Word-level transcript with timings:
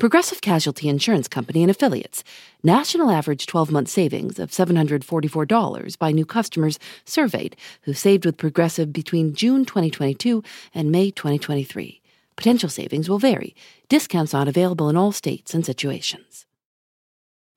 Progressive 0.00 0.40
Casualty 0.40 0.88
Insurance 0.88 1.28
Company 1.28 1.62
and 1.62 1.70
Affiliates. 1.70 2.24
National 2.62 3.10
average 3.10 3.44
12 3.44 3.70
month 3.70 3.88
savings 3.90 4.38
of 4.38 4.50
$744 4.50 5.98
by 5.98 6.10
new 6.10 6.24
customers 6.24 6.78
surveyed 7.04 7.54
who 7.82 7.92
saved 7.92 8.24
with 8.24 8.38
Progressive 8.38 8.94
between 8.94 9.34
June 9.34 9.66
2022 9.66 10.42
and 10.72 10.90
May 10.90 11.10
2023. 11.10 12.00
Potential 12.34 12.70
savings 12.70 13.10
will 13.10 13.18
vary. 13.18 13.54
Discounts 13.90 14.32
not 14.32 14.48
available 14.48 14.88
in 14.88 14.96
all 14.96 15.12
states 15.12 15.52
and 15.52 15.66
situations. 15.66 16.46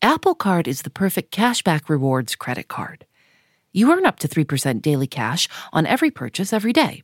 Apple 0.01 0.35
Card 0.35 0.67
is 0.67 0.81
the 0.81 0.89
perfect 0.89 1.33
cashback 1.33 1.87
rewards 1.87 2.35
credit 2.35 2.67
card. 2.67 3.05
You 3.71 3.89
earn 3.93 4.05
up 4.05 4.19
to 4.19 4.27
3% 4.27 4.81
daily 4.81 5.07
cash 5.07 5.47
on 5.71 5.85
every 5.85 6.11
purchase 6.11 6.51
every 6.51 6.73
day. 6.73 7.03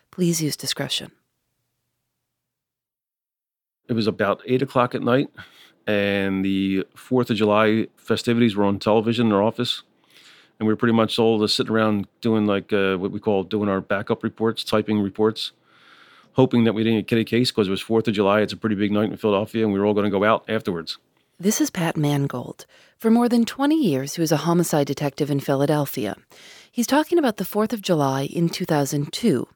Please 0.11 0.41
use 0.41 0.55
discretion. 0.55 1.11
It 3.87 3.93
was 3.93 4.07
about 4.07 4.41
eight 4.45 4.61
o'clock 4.61 4.93
at 4.95 5.01
night, 5.01 5.29
and 5.87 6.45
the 6.45 6.85
Fourth 6.95 7.29
of 7.29 7.37
July 7.37 7.87
festivities 7.97 8.55
were 8.55 8.63
on 8.63 8.79
television 8.79 9.27
in 9.27 9.33
our 9.33 9.41
office, 9.41 9.83
and 10.59 10.67
we 10.67 10.73
were 10.73 10.77
pretty 10.77 10.93
much 10.93 11.17
all 11.17 11.39
just 11.39 11.55
sitting 11.55 11.73
around 11.73 12.07
doing 12.21 12.45
like 12.45 12.71
uh, 12.71 12.95
what 12.95 13.11
we 13.11 13.19
call 13.19 13.43
doing 13.43 13.67
our 13.67 13.81
backup 13.81 14.23
reports, 14.23 14.63
typing 14.63 14.99
reports, 14.99 15.51
hoping 16.33 16.63
that 16.65 16.73
we 16.73 16.83
didn't 16.83 17.07
get 17.07 17.19
a 17.19 17.25
case 17.25 17.51
because 17.51 17.67
it 17.67 17.71
was 17.71 17.81
Fourth 17.81 18.07
of 18.07 18.13
July. 18.13 18.41
It's 18.41 18.53
a 18.53 18.57
pretty 18.57 18.75
big 18.75 18.91
night 18.91 19.09
in 19.09 19.17
Philadelphia, 19.17 19.63
and 19.63 19.73
we 19.73 19.79
were 19.79 19.85
all 19.85 19.93
going 19.93 20.05
to 20.05 20.17
go 20.17 20.23
out 20.23 20.45
afterwards. 20.47 20.97
This 21.39 21.59
is 21.59 21.71
Pat 21.71 21.97
Mangold. 21.97 22.67
For 22.99 23.09
more 23.09 23.27
than 23.27 23.45
20 23.45 23.75
years, 23.75 24.13
he 24.13 24.21
was 24.21 24.31
a 24.31 24.37
homicide 24.37 24.85
detective 24.85 25.31
in 25.31 25.39
Philadelphia. 25.39 26.15
He's 26.71 26.85
talking 26.85 27.17
about 27.17 27.37
the 27.37 27.43
4th 27.43 27.73
of 27.73 27.81
July 27.81 28.25
in 28.25 28.47
2002. 28.47 29.47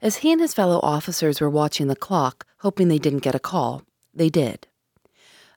As 0.00 0.16
he 0.16 0.32
and 0.32 0.40
his 0.40 0.54
fellow 0.54 0.80
officers 0.82 1.40
were 1.40 1.50
watching 1.50 1.88
the 1.88 1.96
clock, 1.96 2.46
hoping 2.58 2.88
they 2.88 2.98
didn't 2.98 3.20
get 3.20 3.34
a 3.34 3.40
call, 3.40 3.82
they 4.14 4.28
did. 4.28 4.66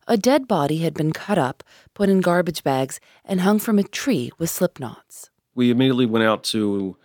A 0.08 0.18
dead 0.18 0.48
body 0.48 0.80
had 0.80 0.94
been 0.94 1.14
cut 1.14 1.38
up, 1.38 1.64
put 1.94 2.10
in 2.10 2.22
garbage 2.22 2.64
bags, 2.64 3.00
and 3.24 3.42
hung 3.42 3.60
from 3.60 3.78
a 3.78 3.84
tree 3.84 4.32
with 4.38 4.50
slip 4.50 4.80
knots. 4.80 5.30
We 5.54 5.70
immediately 5.70 6.06
went 6.06 6.26
out 6.26 6.44
to 6.46 6.98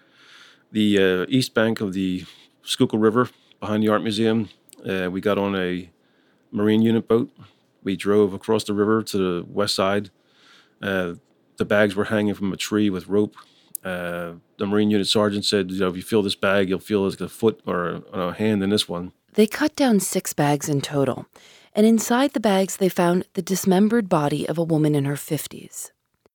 the 0.73 0.99
uh, 0.99 1.27
east 1.29 1.53
bank 1.53 1.81
of 1.81 1.93
the 1.93 2.25
Schuylkill 2.63 2.99
River 2.99 3.29
behind 3.61 3.83
the 3.83 3.89
Art 3.89 4.03
Museum. 4.03 4.49
Uh, 4.85 5.09
we 5.11 5.21
got 5.21 5.39
on 5.39 5.55
a 5.55 5.91
Marine 6.53 6.83
unit 6.83 7.07
boat 7.07 7.31
we 7.87 7.97
drove 7.97 8.35
across 8.35 8.65
the 8.65 8.75
river 8.75 9.01
to 9.01 9.17
the 9.17 9.47
west 9.49 9.77
side. 9.77 10.11
Uh, 10.83 11.15
the 11.57 11.65
bags 11.65 11.95
were 11.95 12.07
hanging 12.07 12.35
from 12.35 12.53
a 12.53 12.57
tree 12.57 12.91
with 12.91 13.07
rope. 13.07 13.37
Uh, 13.87 14.35
the 14.59 14.67
Marine 14.67 14.91
unit 14.91 15.07
sergeant 15.07 15.45
said, 15.45 15.71
"You 15.71 15.81
know, 15.81 15.89
if 15.89 15.97
you 15.97 16.03
feel 16.03 16.23
this 16.23 16.35
bag, 16.35 16.69
you'll 16.69 16.81
feel 16.81 17.09
like 17.09 17.21
a 17.21 17.29
foot 17.29 17.61
or 17.65 18.03
a, 18.13 18.21
a 18.21 18.33
hand 18.33 18.63
in 18.65 18.71
this 18.71 18.89
one." 18.89 19.13
They 19.35 19.47
cut 19.47 19.77
down 19.77 20.01
six 20.01 20.33
bags 20.33 20.69
in 20.69 20.81
total, 20.81 21.27
and 21.73 21.87
inside 21.87 22.33
the 22.33 22.41
bags 22.41 22.79
they 22.79 22.89
found 22.89 23.27
the 23.35 23.43
dismembered 23.43 24.09
body 24.09 24.49
of 24.49 24.59
a 24.59 24.65
woman 24.65 24.95
in 24.95 25.05
her 25.05 25.17
fifties. 25.17 25.93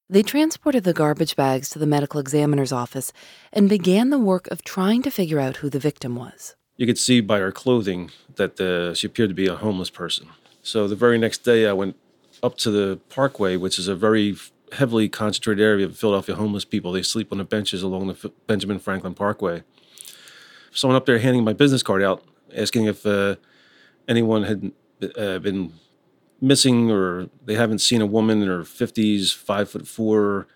They 0.08 0.22
transported 0.22 0.84
the 0.84 0.92
garbage 0.92 1.36
bags 1.36 1.68
to 1.70 1.78
the 1.78 1.86
medical 1.86 2.20
examiner's 2.20 2.72
office 2.72 3.12
and 3.52 3.68
began 3.68 4.10
the 4.10 4.18
work 4.18 4.46
of 4.50 4.62
trying 4.62 5.02
to 5.02 5.10
figure 5.10 5.40
out 5.40 5.56
who 5.56 5.68
the 5.70 5.78
victim 5.78 6.16
was. 6.16 6.54
You 6.76 6.86
could 6.86 6.98
see 6.98 7.20
by 7.20 7.38
her 7.38 7.52
clothing 7.52 8.10
that 8.36 8.60
uh, 8.60 8.94
she 8.94 9.06
appeared 9.06 9.30
to 9.30 9.34
be 9.34 9.46
a 9.46 9.56
homeless 9.56 9.90
person. 9.90 10.28
So 10.62 10.88
the 10.88 10.96
very 10.96 11.18
next 11.18 11.44
day, 11.44 11.66
I 11.66 11.72
went 11.72 11.96
up 12.42 12.56
to 12.58 12.70
the 12.70 12.98
Parkway, 13.08 13.56
which 13.56 13.78
is 13.78 13.88
a 13.88 13.94
very 13.94 14.36
heavily 14.72 15.08
concentrated 15.08 15.62
area 15.62 15.86
of 15.86 15.96
Philadelphia 15.96 16.34
homeless 16.34 16.64
people. 16.64 16.92
They 16.92 17.02
sleep 17.02 17.32
on 17.32 17.38
the 17.38 17.44
benches 17.44 17.82
along 17.82 18.08
the 18.08 18.14
F- 18.14 18.32
Benjamin 18.46 18.78
Franklin 18.78 19.14
Parkway. 19.14 19.62
Someone 20.72 20.96
up 20.96 21.06
there 21.06 21.18
handing 21.18 21.44
my 21.44 21.52
business 21.52 21.82
card 21.82 22.02
out, 22.02 22.24
asking 22.54 22.86
if 22.86 23.04
uh, 23.04 23.36
anyone 24.08 24.44
had 24.44 24.72
uh, 25.16 25.38
been 25.38 25.74
missing 26.40 26.90
or 26.90 27.28
they 27.44 27.54
haven't 27.54 27.78
seen 27.78 28.00
a 28.00 28.06
woman 28.06 28.42
in 28.42 28.48
her 28.48 28.62
50s, 28.62 29.34
five 29.34 29.70
foot 29.70 29.86
four, 29.86 30.46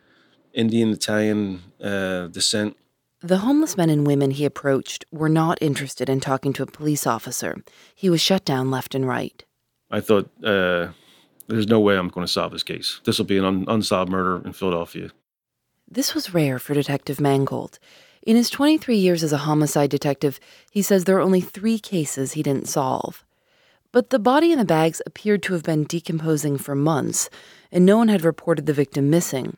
Indian 0.52 0.90
Italian 0.90 1.62
uh, 1.82 2.26
descent. 2.28 2.76
The 3.20 3.38
homeless 3.38 3.76
men 3.76 3.90
and 3.90 4.06
women 4.06 4.30
he 4.32 4.44
approached 4.44 5.04
were 5.10 5.28
not 5.28 5.58
interested 5.60 6.08
in 6.08 6.20
talking 6.20 6.52
to 6.54 6.62
a 6.62 6.66
police 6.66 7.06
officer. 7.06 7.62
He 7.94 8.10
was 8.10 8.20
shut 8.20 8.44
down 8.44 8.70
left 8.70 8.94
and 8.94 9.06
right. 9.06 9.44
I 9.90 10.00
thought, 10.00 10.30
uh, 10.44 10.88
there's 11.48 11.68
no 11.68 11.80
way 11.80 11.96
I'm 11.96 12.08
going 12.08 12.26
to 12.26 12.32
solve 12.32 12.52
this 12.52 12.62
case. 12.62 13.00
This 13.04 13.18
will 13.18 13.26
be 13.26 13.38
an 13.38 13.44
un- 13.44 13.64
unsolved 13.68 14.10
murder 14.10 14.44
in 14.44 14.52
Philadelphia. 14.52 15.10
This 15.88 16.14
was 16.14 16.34
rare 16.34 16.58
for 16.58 16.74
Detective 16.74 17.20
Mangold. 17.20 17.78
In 18.22 18.34
his 18.34 18.50
23 18.50 18.96
years 18.96 19.22
as 19.22 19.32
a 19.32 19.38
homicide 19.38 19.90
detective, 19.90 20.40
he 20.70 20.82
says 20.82 21.04
there 21.04 21.16
are 21.16 21.20
only 21.20 21.40
three 21.40 21.78
cases 21.78 22.32
he 22.32 22.42
didn't 22.42 22.68
solve. 22.68 23.24
But 23.92 24.10
the 24.10 24.18
body 24.18 24.50
in 24.50 24.58
the 24.58 24.64
bags 24.64 25.00
appeared 25.06 25.42
to 25.44 25.52
have 25.52 25.62
been 25.62 25.84
decomposing 25.84 26.58
for 26.58 26.74
months, 26.74 27.30
and 27.70 27.86
no 27.86 27.96
one 27.96 28.08
had 28.08 28.24
reported 28.24 28.66
the 28.66 28.72
victim 28.72 29.08
missing. 29.08 29.56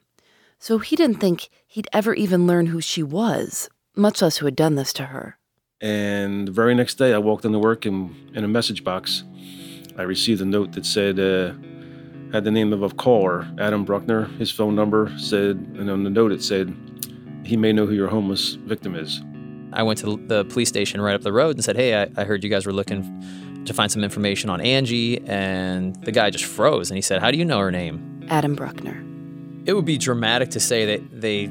So 0.59 0.79
he 0.79 0.97
didn't 0.97 1.19
think 1.19 1.49
he'd 1.67 1.89
ever 1.93 2.13
even 2.15 2.47
learn 2.47 2.67
who 2.67 2.81
she 2.81 3.03
was, 3.03 3.71
much 3.97 4.21
less 4.21 4.37
who 4.37 4.45
had 4.45 4.57
done 4.57 4.75
this 4.75 4.93
to 4.95 5.07
her. 5.07 5.39
And 5.81 6.49
the 6.49 6.53
very 6.53 6.75
next 6.75 6.97
day, 6.97 7.15
I 7.15 7.19
walked 7.19 7.45
into 7.45 7.59
work 7.59 7.87
and 7.87 8.15
in 8.35 8.45
a 8.45 8.49
message 8.49 8.85
box 8.85 9.25
I 9.97 10.03
received 10.03 10.41
a 10.41 10.45
note 10.45 10.73
that 10.73 10.87
said, 10.87 11.19
uh, 11.19 11.55
had 12.33 12.45
the 12.45 12.51
name 12.51 12.73
of 12.73 12.83
a 12.83 12.91
caller, 12.91 13.49
Adam 13.59 13.85
Bruckner. 13.85 14.25
His 14.39 14.51
phone 14.51 14.75
number 14.75 15.13
said, 15.19 15.57
and 15.79 15.91
on 15.91 16.05
the 16.05 16.11
note 16.11 16.33
it 16.33 16.43
said, 16.43 16.75
he 17.45 17.57
may 17.57 17.73
know 17.73 17.87
who 17.87 17.95
your 17.95 18.09
homeless 18.09 18.55
victim 18.55 18.95
is. 18.95 19.23
I 19.73 19.83
went 19.83 19.99
to 20.01 20.17
the 20.27 20.45
police 20.47 20.69
station 20.69 21.01
right 21.01 21.15
up 21.15 21.23
the 21.23 21.33
road 21.33 21.57
and 21.57 21.65
said, 21.65 21.77
hey, 21.77 22.03
I, 22.03 22.09
I 22.17 22.25
heard 22.25 22.45
you 22.45 22.51
guys 22.51 22.67
were 22.67 22.73
looking 22.73 23.65
to 23.65 23.75
find 23.75 23.91
some 23.91 24.05
information 24.05 24.51
on 24.51 24.61
Angie. 24.61 25.21
And 25.27 25.97
the 25.97 26.13
guy 26.13 26.31
just 26.31 26.45
froze 26.45 26.91
and 26.91 26.97
he 26.97 27.03
said, 27.03 27.21
how 27.21 27.31
do 27.31 27.39
you 27.39 27.45
know 27.45 27.59
her 27.59 27.71
name? 27.71 28.27
Adam 28.29 28.55
Bruckner. 28.55 29.03
It 29.67 29.75
would 29.75 29.85
be 29.85 29.99
dramatic 29.99 30.51
to 30.51 30.61
say 30.61 30.97
that 30.97 31.21
they 31.21 31.51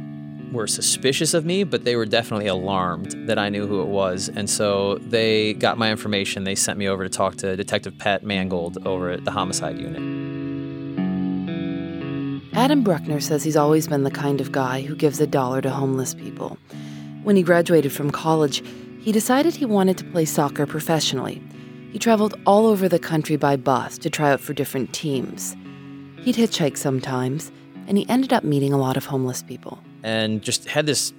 were 0.51 0.67
suspicious 0.67 1.33
of 1.33 1.45
me, 1.45 1.63
but 1.63 1.83
they 1.83 1.95
were 1.95 2.05
definitely 2.05 2.47
alarmed 2.47 3.11
that 3.27 3.37
I 3.37 3.49
knew 3.49 3.67
who 3.67 3.81
it 3.81 3.87
was. 3.87 4.29
And 4.29 4.49
so 4.49 4.95
they 4.99 5.53
got 5.53 5.77
my 5.77 5.91
information. 5.91 6.43
They 6.43 6.55
sent 6.55 6.79
me 6.79 6.87
over 6.87 7.03
to 7.03 7.09
talk 7.09 7.35
to 7.37 7.55
Detective 7.55 7.97
Pat 7.97 8.23
Mangold 8.23 8.77
over 8.85 9.11
at 9.11 9.25
the 9.25 9.31
homicide 9.31 9.79
unit. 9.79 10.36
Adam 12.57 12.81
Bruckner 12.81 13.21
says 13.21 13.43
he's 13.43 13.55
always 13.55 13.87
been 13.87 14.01
the 14.01 14.09
kind 14.09 14.41
of 14.41 14.51
guy 14.51 14.81
who 14.81 14.95
gives 14.95 15.21
a 15.21 15.27
dollar 15.27 15.61
to 15.61 15.69
homeless 15.69 16.15
people. 16.15 16.57
When 17.21 17.35
he 17.35 17.43
graduated 17.43 17.91
from 17.91 18.09
college, 18.09 18.63
he 18.99 19.11
decided 19.11 19.53
he 19.53 19.63
wanted 19.63 19.95
to 19.99 20.03
play 20.05 20.25
soccer 20.25 20.65
professionally. 20.65 21.39
He 21.91 21.99
traveled 21.99 22.33
all 22.47 22.65
over 22.65 22.89
the 22.89 22.97
country 22.97 23.35
by 23.35 23.57
bus 23.57 23.99
to 23.99 24.09
try 24.09 24.31
out 24.31 24.39
for 24.39 24.53
different 24.53 24.91
teams. 24.91 25.55
He'd 26.23 26.33
hitchhike 26.33 26.77
sometimes, 26.77 27.51
and 27.85 27.95
he 27.95 28.09
ended 28.09 28.33
up 28.33 28.43
meeting 28.43 28.73
a 28.73 28.77
lot 28.79 28.97
of 28.97 29.05
homeless 29.05 29.43
people 29.43 29.77
and 30.01 30.41
just 30.41 30.67
had 30.67 30.87
this 30.87 31.13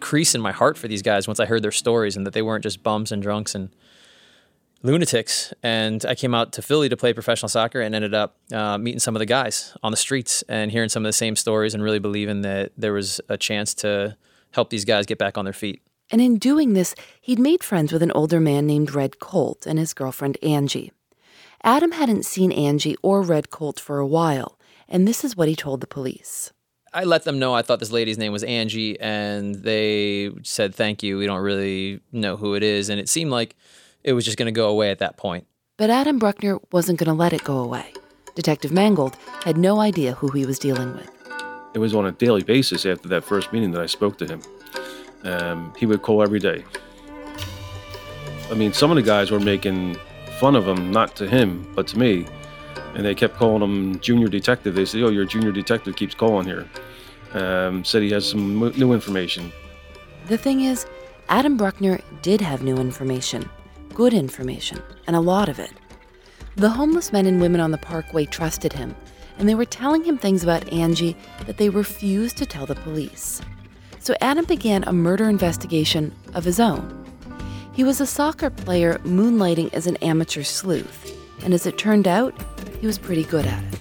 crease 0.00 0.34
in 0.34 0.40
my 0.40 0.52
heart 0.52 0.78
for 0.78 0.88
these 0.88 1.02
guys 1.02 1.28
once 1.28 1.38
I 1.38 1.44
heard 1.44 1.62
their 1.62 1.70
stories 1.70 2.16
and 2.16 2.24
that 2.24 2.32
they 2.32 2.40
weren't 2.40 2.62
just 2.62 2.82
bums 2.82 3.12
and 3.12 3.22
drunks 3.22 3.54
and 3.54 3.68
lunatics. 4.82 5.52
And 5.62 6.04
I 6.06 6.14
came 6.14 6.34
out 6.34 6.52
to 6.52 6.62
Philly 6.62 6.88
to 6.88 6.96
play 6.96 7.12
professional 7.12 7.48
soccer 7.48 7.80
and 7.80 7.94
ended 7.94 8.14
up 8.14 8.36
uh, 8.52 8.78
meeting 8.78 9.00
some 9.00 9.14
of 9.16 9.20
the 9.20 9.26
guys 9.26 9.76
on 9.82 9.90
the 9.90 9.96
streets 9.96 10.42
and 10.48 10.70
hearing 10.70 10.88
some 10.88 11.04
of 11.04 11.08
the 11.08 11.12
same 11.12 11.36
stories 11.36 11.74
and 11.74 11.82
really 11.82 11.98
believing 11.98 12.42
that 12.42 12.72
there 12.76 12.92
was 12.92 13.20
a 13.28 13.36
chance 13.36 13.74
to 13.74 14.16
help 14.52 14.70
these 14.70 14.84
guys 14.84 15.06
get 15.06 15.18
back 15.18 15.36
on 15.36 15.44
their 15.44 15.52
feet. 15.52 15.82
And 16.10 16.20
in 16.20 16.38
doing 16.38 16.72
this, 16.72 16.94
he'd 17.20 17.38
made 17.38 17.62
friends 17.62 17.92
with 17.92 18.02
an 18.02 18.12
older 18.12 18.40
man 18.40 18.66
named 18.66 18.94
Red 18.94 19.18
Colt 19.18 19.66
and 19.66 19.78
his 19.78 19.92
girlfriend 19.92 20.38
Angie. 20.42 20.92
Adam 21.62 21.92
hadn't 21.92 22.24
seen 22.24 22.52
Angie 22.52 22.96
or 23.02 23.20
Red 23.20 23.50
Colt 23.50 23.78
for 23.78 23.98
a 23.98 24.06
while, 24.06 24.58
and 24.88 25.06
this 25.06 25.24
is 25.24 25.36
what 25.36 25.48
he 25.48 25.56
told 25.56 25.80
the 25.80 25.86
police. 25.86 26.52
I 26.94 27.04
let 27.04 27.24
them 27.24 27.38
know 27.38 27.52
I 27.52 27.62
thought 27.62 27.80
this 27.80 27.92
lady's 27.92 28.16
name 28.16 28.32
was 28.32 28.42
Angie, 28.44 28.98
and 29.00 29.56
they 29.56 30.30
said 30.42 30.74
thank 30.74 31.02
you. 31.02 31.18
We 31.18 31.26
don't 31.26 31.42
really 31.42 32.00
know 32.12 32.36
who 32.36 32.54
it 32.54 32.62
is, 32.62 32.88
and 32.88 32.98
it 32.98 33.08
seemed 33.08 33.30
like 33.30 33.54
it 34.08 34.14
was 34.14 34.24
just 34.24 34.38
going 34.38 34.46
to 34.46 34.52
go 34.52 34.70
away 34.70 34.90
at 34.90 35.00
that 35.00 35.18
point. 35.18 35.46
But 35.76 35.90
Adam 35.90 36.18
Bruckner 36.18 36.58
wasn't 36.72 36.98
going 36.98 37.08
to 37.08 37.14
let 37.14 37.34
it 37.34 37.44
go 37.44 37.58
away. 37.58 37.92
Detective 38.34 38.72
Mangold 38.72 39.16
had 39.44 39.58
no 39.58 39.80
idea 39.80 40.14
who 40.14 40.30
he 40.30 40.46
was 40.46 40.58
dealing 40.58 40.94
with. 40.94 41.10
It 41.74 41.78
was 41.78 41.94
on 41.94 42.06
a 42.06 42.12
daily 42.12 42.42
basis 42.42 42.86
after 42.86 43.08
that 43.10 43.22
first 43.22 43.52
meeting 43.52 43.70
that 43.72 43.82
I 43.82 43.86
spoke 43.86 44.16
to 44.18 44.26
him. 44.26 44.42
Um, 45.24 45.74
he 45.76 45.84
would 45.84 46.00
call 46.00 46.22
every 46.22 46.38
day. 46.38 46.64
I 48.50 48.54
mean, 48.54 48.72
some 48.72 48.90
of 48.90 48.96
the 48.96 49.02
guys 49.02 49.30
were 49.30 49.40
making 49.40 49.98
fun 50.40 50.56
of 50.56 50.66
him, 50.66 50.90
not 50.90 51.14
to 51.16 51.28
him, 51.28 51.70
but 51.76 51.86
to 51.88 51.98
me. 51.98 52.26
And 52.94 53.04
they 53.04 53.14
kept 53.14 53.36
calling 53.36 53.62
him 53.62 54.00
junior 54.00 54.28
detective. 54.28 54.74
They 54.74 54.86
said, 54.86 55.02
"Oh, 55.02 55.10
your 55.10 55.26
junior 55.26 55.52
detective 55.52 55.96
keeps 55.96 56.14
calling 56.14 56.46
here." 56.46 56.66
Um, 57.34 57.84
said 57.84 58.02
he 58.02 58.10
has 58.12 58.26
some 58.26 58.72
new 58.78 58.94
information. 58.94 59.52
The 60.28 60.38
thing 60.38 60.62
is, 60.62 60.86
Adam 61.28 61.58
Bruckner 61.58 62.00
did 62.22 62.40
have 62.40 62.62
new 62.62 62.76
information, 62.76 63.50
good 63.98 64.14
information, 64.14 64.80
and 65.08 65.16
a 65.16 65.20
lot 65.20 65.48
of 65.48 65.58
it. 65.58 65.72
The 66.54 66.70
homeless 66.70 67.12
men 67.12 67.26
and 67.26 67.40
women 67.40 67.60
on 67.60 67.72
the 67.72 67.78
parkway 67.78 68.26
trusted 68.26 68.72
him, 68.72 68.94
and 69.38 69.48
they 69.48 69.56
were 69.56 69.64
telling 69.64 70.04
him 70.04 70.16
things 70.16 70.44
about 70.44 70.72
Angie 70.72 71.16
that 71.46 71.56
they 71.56 71.68
refused 71.68 72.36
to 72.36 72.46
tell 72.46 72.64
the 72.64 72.76
police. 72.76 73.42
So 73.98 74.14
Adam 74.20 74.44
began 74.44 74.84
a 74.84 74.92
murder 74.92 75.28
investigation 75.28 76.14
of 76.32 76.44
his 76.44 76.60
own. 76.60 77.06
He 77.72 77.82
was 77.82 78.00
a 78.00 78.06
soccer 78.06 78.50
player 78.50 78.98
moonlighting 78.98 79.74
as 79.74 79.88
an 79.88 79.96
amateur 79.96 80.44
sleuth, 80.44 81.12
and 81.42 81.52
as 81.52 81.66
it 81.66 81.76
turned 81.76 82.06
out, 82.06 82.40
he 82.80 82.86
was 82.86 82.98
pretty 82.98 83.24
good 83.24 83.46
at 83.46 83.64
it. 83.64 83.80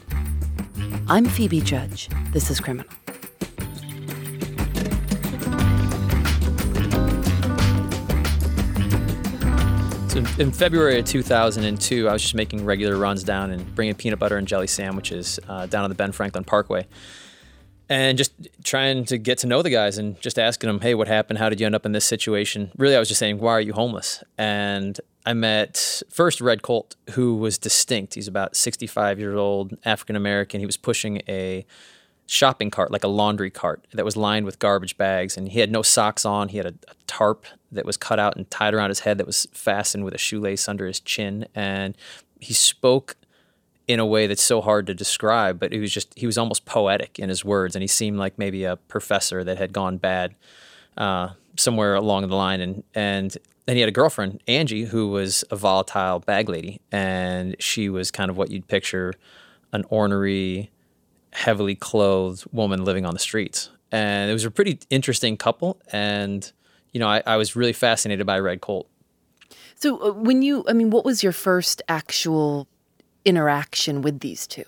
I'm 1.08 1.26
Phoebe 1.26 1.62
Judge. 1.62 2.10
This 2.32 2.50
is 2.50 2.60
Criminal. 2.60 2.90
So 10.18 10.24
in 10.40 10.52
February 10.52 10.98
of 10.98 11.06
2002, 11.06 12.10
I 12.10 12.14
was 12.14 12.24
just 12.24 12.34
making 12.34 12.66
regular 12.66 12.98
runs 12.98 13.24
down 13.24 13.52
and 13.52 13.76
bringing 13.76 13.94
peanut 13.94 14.18
butter 14.18 14.36
and 14.36 14.48
jelly 14.48 14.66
sandwiches 14.66 15.40
uh, 15.48 15.68
down 15.68 15.84
on 15.84 15.92
the 15.92 15.96
Ben 15.96 16.12
Franklin 16.12 16.44
Parkway 16.44 16.88
and 17.88 18.18
just 18.18 18.32
trying 18.64 19.06
to 19.06 19.20
get 19.20 19.38
to 19.40 19.48
know 19.48 19.62
the 19.62 19.70
guys 19.70 20.00
and 20.00 20.20
just 20.20 20.40
asking 20.40 20.70
them, 20.70 20.80
hey, 20.80 20.96
what 20.96 21.08
happened? 21.08 21.38
How 21.38 21.50
did 21.50 21.60
you 21.60 21.68
end 21.68 21.76
up 21.76 21.86
in 21.86 21.92
this 21.92 22.04
situation? 22.04 22.72
Really, 22.78 22.96
I 22.96 23.00
was 23.00 23.08
just 23.08 23.20
saying, 23.20 23.38
why 23.38 23.52
are 23.52 23.62
you 23.62 23.74
homeless? 23.74 24.24
And 24.40 25.00
I 25.24 25.36
met 25.36 26.02
first 26.10 26.42
Red 26.42 26.64
Colt, 26.64 26.96
who 27.12 27.36
was 27.36 27.60
distinct. 27.60 28.16
He's 28.16 28.28
about 28.28 28.56
65 28.56 29.20
years 29.20 29.38
old, 29.38 29.78
African 29.86 30.16
American. 30.16 30.60
He 30.60 30.66
was 30.66 30.78
pushing 30.78 31.22
a 31.28 31.64
shopping 32.28 32.70
cart, 32.70 32.92
like 32.92 33.04
a 33.04 33.08
laundry 33.08 33.50
cart, 33.50 33.88
that 33.94 34.06
was 34.06 34.16
lined 34.16 34.46
with 34.46 34.60
garbage 34.60 34.98
bags. 34.98 35.38
And 35.38 35.50
he 35.50 35.60
had 35.60 35.72
no 35.72 35.82
socks 35.82 36.26
on. 36.26 36.50
He 36.50 36.58
had 36.58 36.68
a, 36.68 36.74
a 36.90 36.94
tarp 37.08 37.46
that 37.72 37.86
was 37.86 37.98
cut 37.98 38.20
out 38.20 38.36
and 38.36 38.50
tied 38.52 38.74
around 38.74 38.90
his 38.90 39.00
head 39.00 39.18
that 39.18 39.26
was 39.26 39.48
fastened 39.52 40.06
with 40.06 40.14
a 40.14 40.20
shoelace 40.20 40.70
under 40.70 40.86
his 40.86 41.00
chin. 41.00 41.48
And 41.56 41.96
he 42.40 42.54
spoke 42.54 43.16
in 43.88 44.00
a 44.00 44.06
way 44.06 44.28
that's 44.28 44.44
so 44.44 44.62
hard 44.62 44.86
to 44.88 44.94
describe, 44.94 45.60
but 45.60 45.72
he 45.72 45.80
was 45.80 45.92
just 45.92 46.14
he 46.18 46.26
was 46.26 46.38
almost 46.38 46.66
poetic 46.66 47.18
in 47.18 47.30
his 47.30 47.46
words, 47.46 47.76
and 47.76 47.82
he 47.82 47.88
seemed 47.88 48.18
like 48.18 48.38
maybe 48.38 48.66
a 48.66 48.76
professor 48.76 49.44
that 49.44 49.58
had 49.58 49.72
gone 49.72 49.98
bad 49.98 50.36
uh, 50.98 51.30
somewhere 51.56 51.96
along 51.96 52.28
the 52.28 52.36
line, 52.36 52.60
and 52.60 52.84
and 52.94 53.38
then 53.66 53.76
he 53.76 53.82
had 53.82 53.90
a 53.90 53.94
girlfriend, 53.94 54.42
Angie, 54.48 54.86
who 54.86 55.10
was 55.10 55.44
a 55.52 55.56
volatile 55.56 56.20
bag 56.20 56.50
lady, 56.50 56.82
and 56.92 57.56
she 57.60 57.90
was 57.90 58.12
kind 58.12 58.30
of 58.30 58.38
what 58.38 58.52
you'd 58.52 58.68
picture 58.68 59.14
an 59.74 59.84
ornery, 59.90 60.70
heavily 61.34 61.76
clothed 61.76 62.46
woman 62.52 62.84
living 62.84 63.06
on 63.06 63.14
the 63.14 63.20
streets, 63.20 63.70
and 63.92 64.30
it 64.30 64.34
was 64.34 64.46
a 64.46 64.52
pretty 64.52 64.80
interesting 64.90 65.38
couple, 65.38 65.80
and 65.92 66.52
you 66.94 67.00
know 67.00 67.08
I, 67.08 67.24
I 67.26 67.38
was 67.38 67.56
really 67.56 67.74
fascinated 67.74 68.26
by 68.26 68.40
Red 68.40 68.62
Colt. 68.62 68.90
So 69.76 70.02
uh, 70.02 70.12
when 70.14 70.42
you, 70.42 70.66
I 70.68 70.74
mean, 70.74 70.90
what 70.90 71.06
was 71.06 71.22
your 71.22 71.32
first 71.32 71.82
actual 71.88 72.68
interaction 73.26 74.02
with 74.02 74.22
these 74.22 74.48
two? 74.48 74.66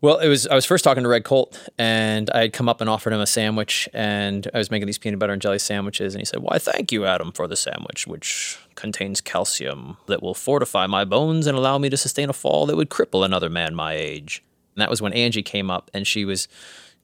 Well, 0.00 0.18
it 0.18 0.28
was 0.28 0.46
I 0.46 0.54
was 0.54 0.64
first 0.64 0.84
talking 0.84 1.02
to 1.02 1.08
Red 1.08 1.24
Colt, 1.24 1.68
and 1.76 2.30
I 2.30 2.42
had 2.42 2.52
come 2.52 2.68
up 2.68 2.80
and 2.80 2.88
offered 2.88 3.12
him 3.12 3.20
a 3.20 3.26
sandwich, 3.26 3.88
and 3.92 4.48
I 4.54 4.58
was 4.58 4.70
making 4.70 4.86
these 4.86 4.98
peanut 4.98 5.18
butter 5.18 5.32
and 5.32 5.42
jelly 5.42 5.58
sandwiches, 5.58 6.14
and 6.14 6.20
he 6.20 6.24
said, 6.24 6.40
"Why, 6.40 6.58
thank 6.58 6.92
you, 6.92 7.04
Adam, 7.04 7.32
for 7.32 7.48
the 7.48 7.56
sandwich, 7.56 8.06
which 8.06 8.58
contains 8.76 9.20
calcium 9.20 9.96
that 10.06 10.22
will 10.22 10.34
fortify 10.34 10.86
my 10.86 11.04
bones 11.04 11.48
and 11.48 11.58
allow 11.58 11.78
me 11.78 11.90
to 11.90 11.96
sustain 11.96 12.30
a 12.30 12.32
fall 12.32 12.64
that 12.66 12.76
would 12.76 12.90
cripple 12.90 13.24
another 13.24 13.50
man 13.50 13.74
my 13.74 13.94
age." 13.94 14.44
And 14.78 14.82
that 14.82 14.90
was 14.90 15.02
when 15.02 15.12
Angie 15.12 15.42
came 15.42 15.72
up, 15.72 15.90
and 15.92 16.06
she 16.06 16.24
was 16.24 16.46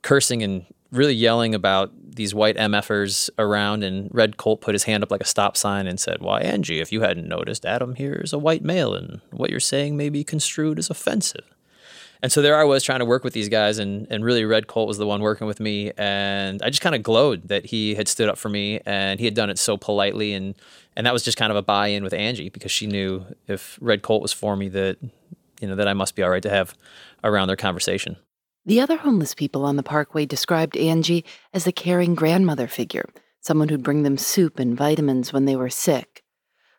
cursing 0.03 0.44
and 0.44 0.65
really 0.93 1.12
yelling 1.12 1.56
about 1.56 1.91
these 2.15 2.32
white 2.32 2.56
MFers 2.56 3.29
around, 3.37 3.82
and 3.82 4.09
Red 4.12 4.37
Colt 4.37 4.61
put 4.61 4.76
his 4.76 4.85
hand 4.85 5.03
up 5.03 5.11
like 5.11 5.21
a 5.21 5.26
stop 5.26 5.56
sign 5.56 5.88
and 5.88 5.99
said, 5.99 6.21
Why, 6.21 6.41
Angie, 6.41 6.79
if 6.79 6.93
you 6.93 7.00
hadn't 7.00 7.26
noticed, 7.26 7.67
Adam 7.67 7.97
here 7.97 8.21
is 8.23 8.32
a 8.32 8.38
white 8.38 8.62
male, 8.62 8.94
and 8.94 9.21
what 9.32 9.50
you're 9.50 9.59
saying 9.59 9.97
may 9.97 10.09
be 10.09 10.23
construed 10.23 10.79
as 10.79 10.88
offensive. 10.88 11.44
And 12.23 12.31
so 12.31 12.41
there 12.41 12.56
I 12.56 12.62
was 12.62 12.85
trying 12.85 13.00
to 13.00 13.05
work 13.05 13.25
with 13.25 13.32
these 13.32 13.49
guys, 13.49 13.81
and, 13.81 14.06
and 14.09 14.25
really 14.25 14.44
Red 14.44 14.69
Colt 14.69 14.87
was 14.87 14.99
the 14.99 15.06
one 15.06 15.20
working 15.20 15.49
with 15.49 15.59
me. 15.59 15.91
And 15.99 16.62
I 16.62 16.70
just 16.70 16.81
kind 16.81 16.94
of 16.94 17.03
glowed 17.03 17.49
that 17.49 17.67
he 17.67 17.97
had 17.97 18.06
stood 18.06 18.29
up 18.29 18.38
for 18.38 18.49
me 18.49 18.81
and 18.87 19.19
he 19.19 19.27
had 19.27 19.35
done 19.35 19.50
it 19.50 19.59
so 19.59 19.77
politely. 19.77 20.32
And, 20.32 20.55
and 20.97 21.06
that 21.06 21.12
was 21.12 21.23
just 21.23 21.37
kind 21.37 21.50
of 21.50 21.56
a 21.59 21.62
buy 21.62 21.88
in 21.88 22.03
with 22.03 22.15
Angie 22.15 22.49
because 22.49 22.73
she 22.73 22.87
knew 22.87 23.27
if 23.47 23.79
Red 23.79 24.00
Colt 24.00 24.23
was 24.23 24.32
for 24.32 24.56
me 24.56 24.70
that, 24.70 24.97
you 25.65 25.71
know, 25.71 25.77
that 25.77 25.89
I 25.89 25.95
must 25.95 26.15
be 26.15 26.23
all 26.23 26.29
right 26.29 26.43
to 26.43 26.51
have 26.51 26.75
around 27.23 27.49
their 27.49 27.57
conversation. 27.57 28.17
The 28.67 28.81
other 28.81 28.99
homeless 28.99 29.35
people 29.35 29.65
on 29.65 29.77
the 29.77 29.83
parkway 29.83 30.27
described 30.27 30.77
Angie 30.77 31.25
as 31.55 31.67
a 31.67 31.73
caring 31.73 32.15
grandmother 32.15 32.69
figure, 32.69 33.09
someone 33.41 33.71
who'd 33.71 33.83
bring 33.83 34.03
them 34.03 34.19
soup 34.19 34.59
and 34.59 34.77
vitamins 34.77 35.33
when 35.33 35.47
they 35.47 35.57
were 35.57 35.71
sick. 35.71 36.23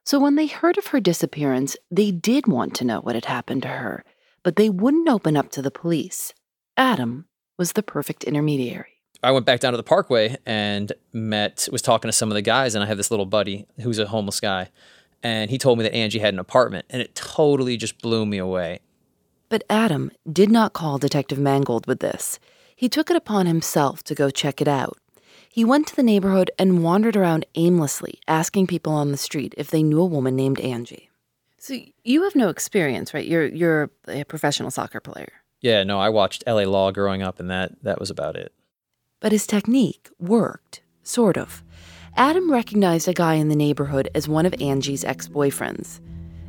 So 0.04 0.20
when 0.20 0.36
they 0.36 0.46
heard 0.46 0.78
of 0.78 0.88
her 0.88 1.00
disappearance, 1.00 1.76
they 1.90 2.12
did 2.12 2.46
want 2.46 2.76
to 2.76 2.86
know 2.86 3.02
what 3.02 3.16
had 3.16 3.26
happened 3.26 3.64
to 3.64 3.70
her, 3.70 4.04
but 4.44 4.56
they 4.56 4.70
wouldn't 4.70 5.10
open 5.10 5.36
up 5.36 5.50
to 5.52 5.64
the 5.64 5.72
police. 5.72 6.32
Adam 6.78 7.26
was 7.58 7.72
the 7.72 7.82
perfect 7.82 8.24
intermediary. 8.24 9.02
I 9.24 9.32
went 9.32 9.48
back 9.48 9.62
down 9.62 9.74
to 9.74 9.78
the 9.78 9.84
parkway 9.84 10.38
and 10.46 10.94
met, 11.12 11.68
was 11.72 11.82
talking 11.82 12.08
to 12.08 12.14
some 12.14 12.30
of 12.30 12.36
the 12.36 12.44
guys, 12.44 12.76
and 12.76 12.84
I 12.84 12.88
have 12.88 12.98
this 12.98 13.10
little 13.10 13.26
buddy 13.26 13.66
who's 13.82 13.98
a 13.98 14.06
homeless 14.06 14.40
guy. 14.40 14.70
And 15.26 15.50
he 15.50 15.58
told 15.58 15.80
me 15.80 15.84
that 15.84 15.96
Angie 15.96 16.20
had 16.20 16.36
an 16.36 16.40
apartment, 16.40 16.86
and 16.88 17.02
it 17.02 17.16
totally 17.16 17.78
just 17.78 18.00
blew 18.00 18.28
me 18.28 18.38
away. 18.38 18.82
But 19.50 19.64
Adam 19.72 20.12
did 20.32 20.52
not 20.52 20.74
call 20.74 21.00
Detective 21.00 21.40
Mangold 21.40 21.88
with 21.88 22.00
this. 22.00 22.38
He 22.76 22.88
took 22.88 23.10
it 23.10 23.16
upon 23.16 23.48
himself 23.48 24.04
to 24.04 24.14
go 24.14 24.30
check 24.30 24.62
it 24.62 24.68
out. 24.68 25.00
He 25.50 25.66
went 25.66 25.88
to 25.88 25.96
the 25.96 26.04
neighborhood 26.04 26.52
and 26.60 26.84
wandered 26.84 27.18
around 27.18 27.48
aimlessly, 27.56 28.20
asking 28.28 28.68
people 28.68 28.94
on 28.94 29.12
the 29.12 29.18
street 29.18 29.56
if 29.58 29.72
they 29.72 29.82
knew 29.82 30.00
a 30.00 30.06
woman 30.06 30.36
named 30.36 30.60
Angie. 30.60 31.10
So 31.58 31.76
you 32.04 32.22
have 32.22 32.36
no 32.36 32.50
experience, 32.50 33.12
right? 33.12 33.26
You're 33.26 33.48
you're 33.48 33.90
a 34.08 34.26
professional 34.26 34.70
soccer 34.70 35.00
player. 35.00 35.34
Yeah, 35.60 35.84
no, 35.84 36.00
I 36.00 36.10
watched 36.10 36.44
LA 36.46 36.66
Law 36.66 36.92
growing 36.92 37.24
up 37.24 37.40
and 37.40 37.50
that 37.50 37.82
that 37.82 38.00
was 38.00 38.12
about 38.12 38.36
it. 38.36 38.54
But 39.20 39.32
his 39.32 39.48
technique 39.48 40.12
worked, 40.20 40.82
sort 41.02 41.36
of. 41.36 41.64
Adam 42.18 42.50
recognized 42.50 43.10
a 43.10 43.14
guy 43.14 43.34
in 43.34 43.50
the 43.50 43.56
neighborhood 43.58 44.10
as 44.16 44.28
one 44.30 44.46
of 44.46 44.56
Angie's 44.62 45.04
ex-boyfriends. 45.04 46.00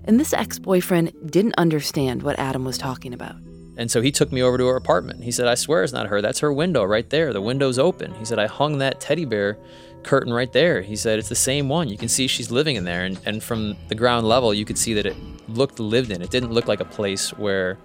And 0.04 0.20
this 0.20 0.32
ex 0.32 0.60
boyfriend 0.60 1.12
didn't 1.32 1.56
understand 1.58 2.22
what 2.22 2.38
Adam 2.38 2.64
was 2.64 2.78
talking 2.78 3.12
about. 3.12 3.34
And 3.76 3.90
so 3.90 4.00
he 4.00 4.12
took 4.12 4.30
me 4.30 4.42
over 4.42 4.56
to 4.56 4.66
her 4.68 4.76
apartment. 4.76 5.24
He 5.24 5.32
said, 5.32 5.48
I 5.48 5.56
swear 5.56 5.82
it's 5.82 5.92
not 5.92 6.06
her. 6.06 6.22
That's 6.22 6.38
her 6.38 6.52
window 6.52 6.84
right 6.84 7.10
there. 7.10 7.32
The 7.32 7.42
window's 7.42 7.80
open. 7.80 8.14
He 8.14 8.24
said, 8.24 8.38
I 8.38 8.46
hung 8.46 8.78
that 8.78 9.00
teddy 9.00 9.24
bear 9.24 9.58
curtain 10.04 10.32
right 10.32 10.52
there. 10.52 10.82
He 10.82 10.94
said, 10.94 11.18
It's 11.18 11.28
the 11.28 11.34
same 11.34 11.68
one. 11.68 11.88
You 11.88 11.98
can 11.98 12.08
see 12.08 12.28
she's 12.28 12.52
living 12.52 12.76
in 12.76 12.84
there. 12.84 13.04
And, 13.04 13.18
and 13.26 13.42
from 13.42 13.76
the 13.88 13.96
ground 13.96 14.28
level, 14.28 14.54
you 14.54 14.64
could 14.64 14.78
see 14.78 14.94
that 14.94 15.04
it 15.04 15.16
looked 15.48 15.80
lived 15.80 16.12
in. 16.12 16.22
It 16.22 16.30
didn't 16.30 16.52
look 16.52 16.68
like 16.68 16.78
a 16.78 16.84
place 16.84 17.30
where, 17.30 17.76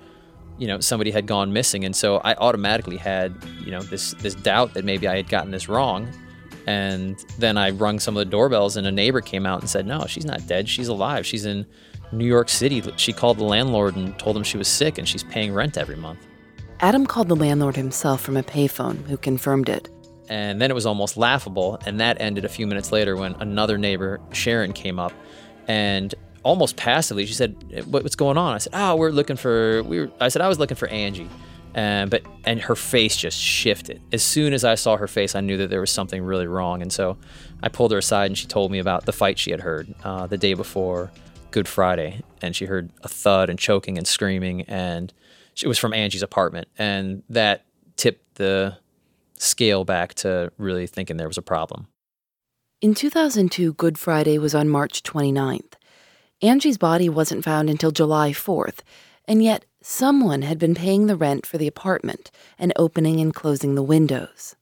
you 0.59 0.67
know, 0.67 0.79
somebody 0.79 1.09
had 1.09 1.25
gone 1.25 1.51
missing. 1.51 1.83
And 1.83 1.95
so 1.95 2.17
I 2.17 2.35
automatically 2.35 2.97
had, 2.97 3.35
you 3.65 3.71
know, 3.71 3.81
this, 3.81 4.13
this 4.19 4.35
doubt 4.35 4.75
that 4.75 4.85
maybe 4.85 5.07
I 5.07 5.15
had 5.15 5.27
gotten 5.27 5.49
this 5.49 5.67
wrong. 5.67 6.07
And 6.67 7.23
then 7.39 7.57
I 7.57 7.71
rung 7.71 7.99
some 7.99 8.15
of 8.15 8.19
the 8.19 8.29
doorbells, 8.29 8.77
and 8.77 8.85
a 8.85 8.91
neighbor 8.91 9.21
came 9.21 9.45
out 9.45 9.61
and 9.61 9.69
said, 9.69 9.85
No, 9.85 10.05
she's 10.07 10.25
not 10.25 10.45
dead. 10.47 10.69
She's 10.69 10.87
alive. 10.87 11.25
She's 11.25 11.45
in 11.45 11.65
New 12.11 12.25
York 12.25 12.49
City. 12.49 12.83
She 12.97 13.13
called 13.13 13.37
the 13.37 13.43
landlord 13.43 13.95
and 13.95 14.17
told 14.19 14.37
him 14.37 14.43
she 14.43 14.57
was 14.57 14.67
sick 14.67 14.97
and 14.97 15.07
she's 15.07 15.23
paying 15.23 15.53
rent 15.53 15.77
every 15.77 15.95
month. 15.95 16.19
Adam 16.81 17.05
called 17.05 17.27
the 17.27 17.35
landlord 17.35 17.75
himself 17.75 18.21
from 18.21 18.37
a 18.37 18.43
payphone, 18.43 19.05
who 19.07 19.17
confirmed 19.17 19.69
it. 19.69 19.89
And 20.29 20.61
then 20.61 20.71
it 20.71 20.73
was 20.73 20.85
almost 20.85 21.17
laughable, 21.17 21.79
and 21.85 21.99
that 21.99 22.19
ended 22.21 22.45
a 22.45 22.49
few 22.49 22.65
minutes 22.65 22.91
later 22.91 23.15
when 23.15 23.33
another 23.35 23.77
neighbor, 23.77 24.19
Sharon, 24.31 24.71
came 24.71 24.97
up 24.97 25.13
and 25.67 26.15
almost 26.43 26.75
passively 26.75 27.25
she 27.25 27.33
said, 27.33 27.55
"What's 27.85 28.15
going 28.15 28.37
on?" 28.37 28.55
I 28.55 28.57
said, 28.57 28.73
"Oh, 28.73 28.95
we're 28.95 29.11
looking 29.11 29.35
for 29.35 29.83
we 29.83 29.99
were." 29.99 30.11
I 30.19 30.29
said, 30.29 30.41
"I 30.41 30.47
was 30.47 30.59
looking 30.59 30.77
for 30.77 30.87
Angie." 30.87 31.29
And 31.73 32.09
but 32.09 32.23
and 32.45 32.61
her 32.61 32.75
face 32.75 33.15
just 33.15 33.39
shifted. 33.39 34.01
As 34.11 34.23
soon 34.23 34.53
as 34.53 34.63
I 34.63 34.75
saw 34.75 34.97
her 34.97 35.07
face, 35.07 35.35
I 35.35 35.41
knew 35.41 35.57
that 35.57 35.69
there 35.69 35.81
was 35.81 35.91
something 35.91 36.23
really 36.23 36.47
wrong, 36.47 36.81
and 36.81 36.91
so 36.91 37.17
I 37.63 37.69
pulled 37.69 37.91
her 37.91 37.97
aside 37.97 38.27
and 38.27 38.37
she 38.37 38.47
told 38.47 38.71
me 38.71 38.79
about 38.79 39.05
the 39.05 39.13
fight 39.13 39.39
she 39.39 39.51
had 39.51 39.61
heard 39.61 39.93
uh, 40.03 40.27
the 40.27 40.37
day 40.37 40.53
before 40.53 41.11
Good 41.51 41.67
Friday, 41.67 42.21
and 42.41 42.55
she 42.55 42.65
heard 42.65 42.91
a 43.03 43.07
thud 43.07 43.49
and 43.49 43.59
choking 43.59 43.97
and 43.97 44.07
screaming, 44.07 44.61
and 44.63 45.13
it 45.61 45.67
was 45.67 45.77
from 45.77 45.93
Angie's 45.93 46.23
apartment, 46.23 46.67
and 46.77 47.23
that 47.29 47.65
tipped 47.97 48.35
the 48.35 48.77
scale 49.35 49.83
back 49.83 50.13
to 50.13 50.51
really 50.57 50.87
thinking 50.87 51.17
there 51.17 51.27
was 51.27 51.37
a 51.37 51.41
problem. 51.41 51.87
In 52.79 52.95
2002, 52.95 53.73
Good 53.73 53.97
Friday 53.97 54.37
was 54.37 54.55
on 54.55 54.69
March 54.69 55.03
29th. 55.03 55.73
Angie's 56.41 56.77
body 56.77 57.09
wasn't 57.09 57.43
found 57.43 57.69
until 57.69 57.91
July 57.91 58.31
4th, 58.31 58.79
and 59.25 59.43
yet 59.43 59.65
someone 59.81 60.43
had 60.43 60.59
been 60.59 60.75
paying 60.75 61.07
the 61.07 61.15
rent 61.15 61.45
for 61.45 61.57
the 61.57 61.67
apartment 61.67 62.31
and 62.57 62.71
opening 62.75 63.19
and 63.19 63.33
closing 63.33 63.75
the 63.75 63.83
windows. 63.83 64.55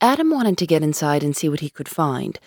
Adam 0.00 0.30
wanted 0.30 0.58
to 0.58 0.66
get 0.66 0.82
inside 0.82 1.22
and 1.22 1.36
see 1.36 1.48
what 1.48 1.60
he 1.60 1.70
could 1.70 1.88
find, 1.88 2.38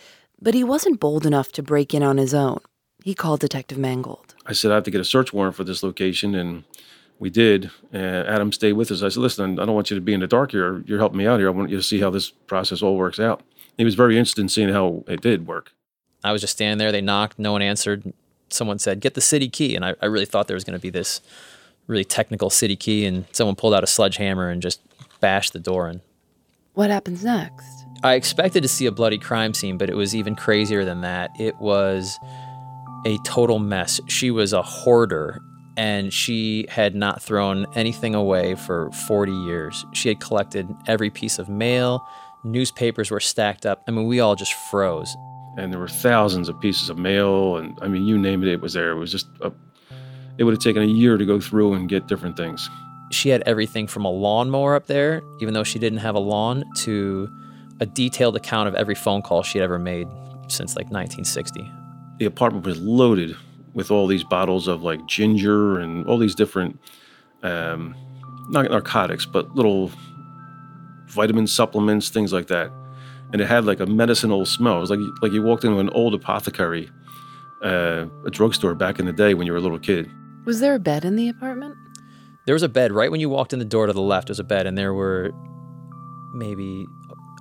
but 0.42 0.54
he 0.54 0.64
wasn't 0.64 1.00
bold 1.00 1.26
enough 1.26 1.52
to 1.52 1.64
break 1.64 1.94
in 1.94 2.04
on 2.04 2.18
his 2.18 2.34
own. 2.34 2.60
He 3.04 3.16
called 3.16 3.40
Detective 3.40 3.78
Mangold. 3.78 4.36
I 4.46 4.54
said, 4.54 4.72
I 4.72 4.76
have 4.76 4.84
to 4.84 4.92
get 4.92 5.02
a 5.02 5.06
search 5.06 5.32
warrant 5.32 5.56
for 5.56 5.64
this 5.64 5.82
location, 5.82 6.36
and 6.36 6.66
we 7.20 7.30
did. 7.30 7.72
And 7.92 8.28
Adam 8.28 8.52
stayed 8.52 8.74
with 8.74 8.92
us. 8.92 9.02
I 9.02 9.10
said, 9.10 9.22
listen, 9.22 9.60
I 9.60 9.66
don't 9.66 9.76
want 9.76 9.90
you 9.90 9.96
to 9.96 10.02
be 10.02 10.14
in 10.14 10.20
the 10.20 10.28
dark 10.28 10.52
here. 10.52 10.84
You're 10.86 11.00
helping 11.00 11.18
me 11.18 11.26
out 11.26 11.40
here. 11.40 11.48
I 11.48 11.52
want 11.52 11.70
you 11.70 11.78
to 11.78 11.84
see 11.84 12.00
how 12.00 12.10
this 12.10 12.30
process 12.30 12.82
all 12.82 12.98
works 12.98 13.20
out. 13.20 13.42
He 13.78 13.86
was 13.86 13.96
very 13.96 14.18
interested 14.18 14.42
in 14.42 14.50
seeing 14.50 14.70
how 14.70 15.04
it 15.08 15.22
did 15.22 15.48
work. 15.48 15.72
I 16.24 16.32
was 16.32 16.42
just 16.42 16.54
standing 16.54 16.80
there. 16.80 16.92
They 16.92 17.02
knocked. 17.02 17.40
No 17.40 17.54
one 17.54 17.62
answered. 17.62 18.14
Someone 18.50 18.80
said, 18.80 19.00
get 19.00 19.14
the 19.14 19.22
city 19.22 19.50
key. 19.50 19.76
And 19.76 19.86
I, 19.86 19.96
I 20.02 20.08
really 20.08 20.26
thought 20.26 20.48
there 20.48 20.56
was 20.56 20.64
going 20.64 20.78
to 20.78 20.82
be 20.82 20.90
this 20.90 21.22
really 21.88 22.04
technical 22.04 22.50
city 22.50 22.76
key. 22.76 23.06
And 23.06 23.26
someone 23.32 23.56
pulled 23.56 23.74
out 23.74 23.84
a 23.84 23.88
sledgehammer 23.88 24.50
and 24.50 24.62
just 24.62 24.82
bashed 25.20 25.54
the 25.54 25.60
door 25.60 25.90
in. 25.90 26.02
What 26.74 26.90
happens 26.90 27.24
next? 27.24 27.86
I 28.04 28.14
expected 28.14 28.62
to 28.62 28.70
see 28.70 28.86
a 28.86 28.92
bloody 28.92 29.18
crime 29.18 29.54
scene, 29.54 29.78
but 29.78 29.90
it 29.90 29.96
was 29.96 30.16
even 30.16 30.36
crazier 30.36 30.86
than 30.86 31.02
that. 31.02 31.32
It 31.40 31.56
was 31.58 32.18
a 33.06 33.18
total 33.26 33.58
mess. 33.58 34.00
She 34.08 34.30
was 34.30 34.54
a 34.54 34.62
hoarder 34.62 35.42
and 35.78 36.12
she 36.12 36.66
had 36.70 36.96
not 36.96 37.22
thrown 37.22 37.66
anything 37.76 38.16
away 38.16 38.56
for 38.56 38.92
40 38.92 39.32
years. 39.32 39.86
She 39.94 40.10
had 40.10 40.20
collected 40.20 40.68
every 40.88 41.12
piece 41.12 41.38
of 41.38 41.50
mail, 41.50 42.06
newspapers 42.44 43.12
were 43.12 43.20
stacked 43.20 43.66
up. 43.66 43.84
I 43.88 43.92
mean, 43.92 44.08
we 44.08 44.20
all 44.20 44.36
just 44.36 44.54
froze. 44.54 45.16
And 45.58 45.72
there 45.72 45.80
were 45.80 45.88
thousands 45.88 46.50
of 46.50 46.60
pieces 46.60 46.90
of 46.90 46.98
mail, 46.98 47.58
and 47.58 47.78
I 47.82 47.88
mean, 47.88 48.06
you 48.06 48.18
name 48.18 48.44
it, 48.44 48.50
it 48.50 48.62
was 48.62 48.74
there. 48.74 48.92
It 48.92 48.96
was 48.98 49.12
just, 49.12 49.28
a, 49.42 49.52
it 50.38 50.44
would 50.44 50.54
have 50.54 50.62
taken 50.62 50.82
a 50.82 50.86
year 50.86 51.18
to 51.18 51.26
go 51.26 51.40
through 51.40 51.74
and 51.74 51.90
get 51.90 52.08
different 52.08 52.38
things. 52.38 52.70
She 53.12 53.30
had 53.30 53.42
everything 53.46 53.88
from 53.88 54.06
a 54.06 54.12
lawnmower 54.12 54.76
up 54.76 54.88
there, 54.88 55.22
even 55.40 55.54
though 55.54 55.64
she 55.64 55.80
didn't 55.80 56.00
have 56.00 56.16
a 56.16 56.20
lawn, 56.20 56.64
to 56.78 57.30
a 57.80 57.86
detailed 57.86 58.36
account 58.36 58.68
of 58.68 58.76
every 58.76 58.96
phone 58.96 59.22
call 59.22 59.44
she 59.44 59.58
had 59.58 59.64
ever 59.64 59.80
made 59.80 60.08
since 60.48 60.76
like 60.76 60.90
1960. 60.90 61.72
The 62.20 62.26
apartment 62.26 62.66
was 62.66 62.80
loaded 62.80 63.36
with 63.74 63.92
all 63.92 64.08
these 64.08 64.24
bottles 64.24 64.68
of 64.68 64.82
like 64.82 65.06
ginger 65.06 65.80
and 65.80 66.06
all 66.08 66.18
these 66.18 66.36
different, 66.36 66.80
um, 67.44 67.96
not 68.50 68.70
narcotics, 68.70 69.26
but 69.26 69.56
little 69.56 69.92
vitamin 71.08 71.48
supplements, 71.48 72.10
things 72.10 72.34
like 72.34 72.48
that. 72.48 72.72
And 73.32 73.42
it 73.42 73.48
had 73.48 73.66
like 73.66 73.80
a 73.80 73.86
medicinal 73.86 74.46
smell. 74.46 74.78
It 74.78 74.82
was 74.82 74.90
like 74.90 75.00
like 75.22 75.32
you 75.32 75.44
walked 75.44 75.64
into 75.64 75.80
an 75.80 75.90
old 75.90 76.14
apothecary, 76.14 76.90
uh, 77.64 78.06
a 78.26 78.32
drugstore 78.32 78.74
back 78.74 79.00
in 79.00 79.06
the 79.06 79.14
day 79.14 79.34
when 79.34 79.46
you 79.46 79.52
were 79.52 79.58
a 79.58 79.62
little 79.62 79.80
kid. 79.80 80.10
Was 80.48 80.62
there 80.62 80.76
a 80.76 80.80
bed 80.80 81.04
in 81.04 81.18
the 81.18 81.28
apartment? 81.28 81.76
There 82.46 82.56
was 82.56 82.64
a 82.64 82.70
bed 82.70 82.94
right 82.94 83.12
when 83.12 83.20
you 83.20 83.28
walked 83.28 83.52
in 83.52 83.60
the 83.60 83.66
door 83.66 83.86
to 83.86 83.92
the 83.92 84.02
left. 84.02 84.30
Was 84.30 84.40
a 84.40 84.46
bed, 84.46 84.66
and 84.66 84.78
there 84.78 84.94
were 84.94 85.32
maybe 86.34 86.86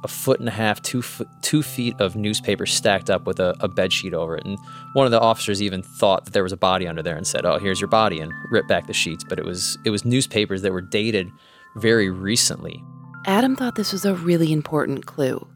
a 0.03 0.09
foot 0.09 0.41
and 0.41 0.49
a 0.49 0.53
half, 0.53 0.83
two 0.83 1.03
foot, 1.03 1.29
two 1.41 1.63
feet 1.63 1.95
of 2.01 2.17
newspaper 2.17 2.67
stacked 2.67 3.09
up 3.09 3.25
with 3.25 3.39
a, 3.39 3.55
a 3.61 3.69
bed 3.69 3.93
sheet 3.93 4.13
over 4.13 4.37
it. 4.37 4.45
And 4.45 4.59
one 4.95 5.07
of 5.07 5.13
the 5.13 5.21
officers 5.21 5.63
even 5.63 5.85
thought 5.85 6.25
that 6.25 6.33
there 6.35 6.43
was 6.43 6.51
a 6.51 6.57
body 6.57 6.89
under 6.89 7.01
there 7.01 7.17
and 7.17 7.25
said, 7.25 7.47
"Oh, 7.47 7.59
here's 7.59 7.81
your 7.81 7.87
body," 7.87 8.19
and 8.19 8.33
ripped 8.51 8.67
back 8.67 8.89
the 8.89 8.93
sheets. 8.93 9.23
But 9.23 9.39
it 9.39 9.45
was 9.45 9.79
it 9.85 9.91
was 9.91 10.05
newspapers 10.05 10.63
that 10.63 10.73
were 10.73 10.81
dated 10.81 11.31
very 11.77 12.11
recently. 12.11 12.83
Adam 13.25 13.55
thought 13.55 13.77
this 13.77 13.93
was 13.93 14.05
a 14.05 14.17
really 14.17 14.53
important 14.53 15.07
clue. 15.07 15.47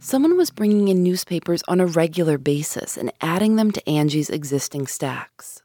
Someone 0.00 0.36
was 0.36 0.50
bringing 0.50 0.88
in 0.88 1.04
newspapers 1.04 1.62
on 1.68 1.78
a 1.78 1.86
regular 1.86 2.38
basis 2.38 2.96
and 2.96 3.12
adding 3.20 3.54
them 3.54 3.70
to 3.70 3.88
Angie's 3.88 4.30
existing 4.30 4.88
stacks. 4.88 5.62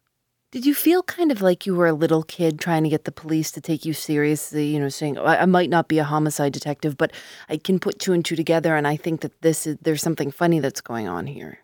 Did 0.53 0.67
you 0.67 0.75
feel 0.75 1.01
kind 1.01 1.31
of 1.31 1.41
like 1.41 1.65
you 1.65 1.73
were 1.73 1.87
a 1.87 1.93
little 1.93 2.21
kid 2.21 2.59
trying 2.59 2.83
to 2.83 2.89
get 2.89 3.05
the 3.05 3.11
police 3.11 3.49
to 3.53 3.59
take 3.59 3.85
you 3.85 3.93
seriously? 3.93 4.67
You 4.67 4.79
know, 4.79 4.87
saying, 4.87 5.17
I, 5.17 5.47
might 5.47 5.71
not 5.71 5.87
be 5.87 5.97
a 5.97 6.03
homicide 6.03 6.53
detective, 6.53 6.95
but 6.95 7.11
I 7.49 7.57
can 7.57 7.79
put 7.79 7.97
two 7.97 8.13
and 8.13 8.23
two 8.23 8.35
together, 8.35 8.75
and 8.75 8.87
I 8.87 8.95
think 8.95 9.21
that 9.21 9.41
this 9.41 9.65
is 9.65 9.77
there's 9.81 10.03
something 10.03 10.29
funny 10.29 10.59
that's 10.59 10.79
going 10.79 11.07
on 11.07 11.25
here. 11.25 11.57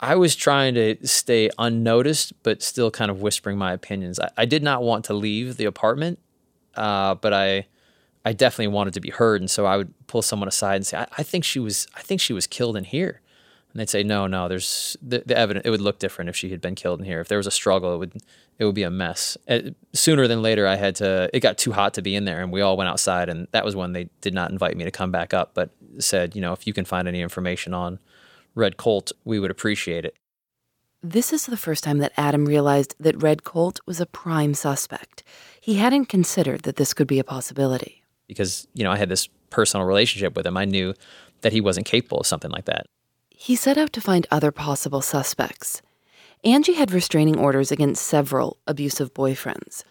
I 0.00 0.16
was 0.16 0.36
trying 0.36 0.74
to 0.74 0.98
stay 1.06 1.48
unnoticed, 1.58 2.34
but 2.42 2.62
still 2.62 2.90
kind 2.90 3.10
of 3.10 3.22
whispering 3.22 3.56
my 3.56 3.72
opinions. 3.72 4.20
I, 4.20 4.28
I 4.36 4.44
did 4.44 4.62
not 4.62 4.82
want 4.82 5.06
to 5.06 5.14
leave 5.14 5.56
the 5.56 5.64
apartment, 5.64 6.18
uh, 6.74 7.14
but 7.14 7.32
I 7.32 7.68
I 8.26 8.34
definitely 8.34 8.74
wanted 8.74 8.92
to 8.92 9.00
be 9.00 9.08
heard, 9.08 9.40
and 9.40 9.50
so 9.50 9.64
I 9.64 9.78
would 9.78 9.94
pull 10.08 10.20
someone 10.20 10.46
aside 10.46 10.76
and 10.76 10.86
say, 10.86 10.98
I, 10.98 11.06
I 11.16 11.22
think 11.22 11.42
she 11.42 11.58
was, 11.58 11.86
I 11.96 12.02
think 12.02 12.20
she 12.20 12.34
was 12.34 12.46
killed 12.46 12.76
in 12.76 12.84
here. 12.84 13.22
And 13.72 13.80
they'd 13.80 13.88
say, 13.88 14.02
no, 14.02 14.26
no, 14.26 14.48
there's 14.48 14.96
the, 15.00 15.22
the 15.24 15.36
evidence. 15.36 15.64
It 15.64 15.70
would 15.70 15.80
look 15.80 15.98
different 16.00 16.28
if 16.28 16.36
she 16.36 16.50
had 16.50 16.60
been 16.60 16.74
killed 16.74 16.98
in 16.98 17.06
here. 17.06 17.20
If 17.20 17.28
there 17.28 17.38
was 17.38 17.46
a 17.46 17.52
struggle, 17.52 17.94
it 17.94 17.98
would, 17.98 18.16
it 18.58 18.64
would 18.64 18.74
be 18.74 18.82
a 18.82 18.90
mess. 18.90 19.36
Uh, 19.48 19.60
sooner 19.92 20.26
than 20.26 20.42
later, 20.42 20.66
I 20.66 20.74
had 20.74 20.96
to. 20.96 21.30
It 21.32 21.40
got 21.40 21.56
too 21.56 21.72
hot 21.72 21.94
to 21.94 22.02
be 22.02 22.16
in 22.16 22.24
there, 22.24 22.42
and 22.42 22.50
we 22.50 22.62
all 22.62 22.76
went 22.76 22.90
outside. 22.90 23.28
And 23.28 23.46
that 23.52 23.64
was 23.64 23.76
when 23.76 23.92
they 23.92 24.08
did 24.20 24.34
not 24.34 24.50
invite 24.50 24.76
me 24.76 24.84
to 24.84 24.90
come 24.90 25.12
back 25.12 25.32
up, 25.32 25.52
but 25.54 25.70
said, 25.98 26.34
you 26.34 26.40
know, 26.40 26.52
if 26.52 26.66
you 26.66 26.72
can 26.72 26.84
find 26.84 27.06
any 27.06 27.20
information 27.20 27.72
on 27.72 28.00
Red 28.54 28.76
Colt, 28.76 29.12
we 29.24 29.38
would 29.38 29.50
appreciate 29.50 30.04
it. 30.04 30.16
This 31.02 31.32
is 31.32 31.46
the 31.46 31.56
first 31.56 31.84
time 31.84 31.98
that 31.98 32.12
Adam 32.16 32.44
realized 32.44 32.94
that 33.00 33.22
Red 33.22 33.42
Colt 33.44 33.80
was 33.86 34.00
a 34.00 34.06
prime 34.06 34.52
suspect. 34.52 35.22
He 35.60 35.76
hadn't 35.76 36.06
considered 36.06 36.62
that 36.62 36.76
this 36.76 36.92
could 36.92 37.06
be 37.06 37.18
a 37.18 37.24
possibility 37.24 38.02
because, 38.26 38.68
you 38.74 38.84
know, 38.84 38.90
I 38.90 38.96
had 38.96 39.08
this 39.08 39.28
personal 39.48 39.86
relationship 39.86 40.36
with 40.36 40.46
him. 40.46 40.56
I 40.56 40.66
knew 40.66 40.94
that 41.40 41.52
he 41.52 41.60
wasn't 41.60 41.86
capable 41.86 42.20
of 42.20 42.26
something 42.26 42.50
like 42.50 42.66
that. 42.66 42.86
He 43.42 43.56
set 43.56 43.78
out 43.78 43.94
to 43.94 44.02
find 44.02 44.26
other 44.30 44.52
possible 44.52 45.00
suspects. 45.00 45.80
Angie 46.44 46.74
had 46.74 46.92
restraining 46.92 47.38
orders 47.38 47.72
against 47.72 48.04
several 48.04 48.58
abusive 48.66 49.14
boyfriends. 49.14 49.82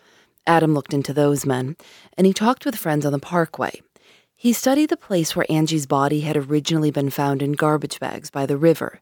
Adam 0.46 0.76
looked 0.76 0.94
into 0.94 1.14
those 1.14 1.48
men, 1.48 1.76
and 2.16 2.28
he 2.28 2.32
talked 2.32 2.64
with 2.64 2.76
friends 2.76 3.08
on 3.08 3.12
the 3.12 3.18
parkway. 3.18 3.82
He 4.36 4.54
studied 4.54 4.92
the 4.92 4.98
place 4.98 5.36
where 5.36 5.48
Angie's 5.50 5.88
body 5.88 6.22
had 6.22 6.38
originally 6.38 6.92
been 6.92 7.10
found 7.10 7.42
in 7.42 7.54
garbage 7.54 8.00
bags 8.00 8.30
by 8.30 8.46
the 8.46 8.56
river, 8.56 9.00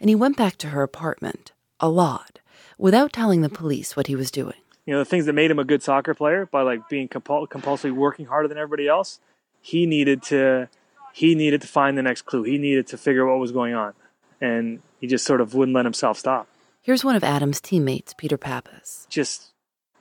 and 0.00 0.08
he 0.08 0.16
went 0.16 0.36
back 0.36 0.56
to 0.56 0.70
her 0.70 0.82
apartment, 0.82 1.52
a 1.78 1.88
lot, 1.88 2.40
without 2.76 3.12
telling 3.12 3.42
the 3.42 3.48
police 3.48 3.94
what 3.94 4.08
he 4.08 4.16
was 4.16 4.32
doing 4.32 4.56
you 4.86 4.92
know 4.92 4.98
the 4.98 5.04
things 5.04 5.24
that 5.26 5.32
made 5.32 5.50
him 5.50 5.58
a 5.58 5.64
good 5.64 5.82
soccer 5.82 6.14
player 6.14 6.44
by 6.44 6.60
like 6.60 6.88
being 6.88 7.08
compul- 7.08 7.48
compulsively 7.48 7.92
working 7.92 8.26
harder 8.26 8.48
than 8.48 8.58
everybody 8.58 8.86
else 8.86 9.18
he 9.62 9.86
needed 9.86 10.22
to 10.22 10.68
he 11.14 11.34
needed 11.36 11.60
to 11.60 11.68
find 11.68 11.96
the 11.96 12.02
next 12.02 12.22
clue 12.22 12.42
he 12.42 12.58
needed 12.58 12.86
to 12.86 12.98
figure 12.98 13.26
out 13.26 13.32
what 13.32 13.40
was 13.40 13.52
going 13.52 13.74
on 13.74 13.94
and 14.40 14.80
he 15.00 15.06
just 15.06 15.24
sort 15.24 15.40
of 15.40 15.54
wouldn't 15.54 15.74
let 15.74 15.84
himself 15.84 16.18
stop 16.18 16.48
here's 16.82 17.04
one 17.04 17.16
of 17.16 17.22
adam's 17.22 17.60
teammates 17.60 18.12
peter 18.14 18.36
pappas 18.36 19.06
just 19.08 19.52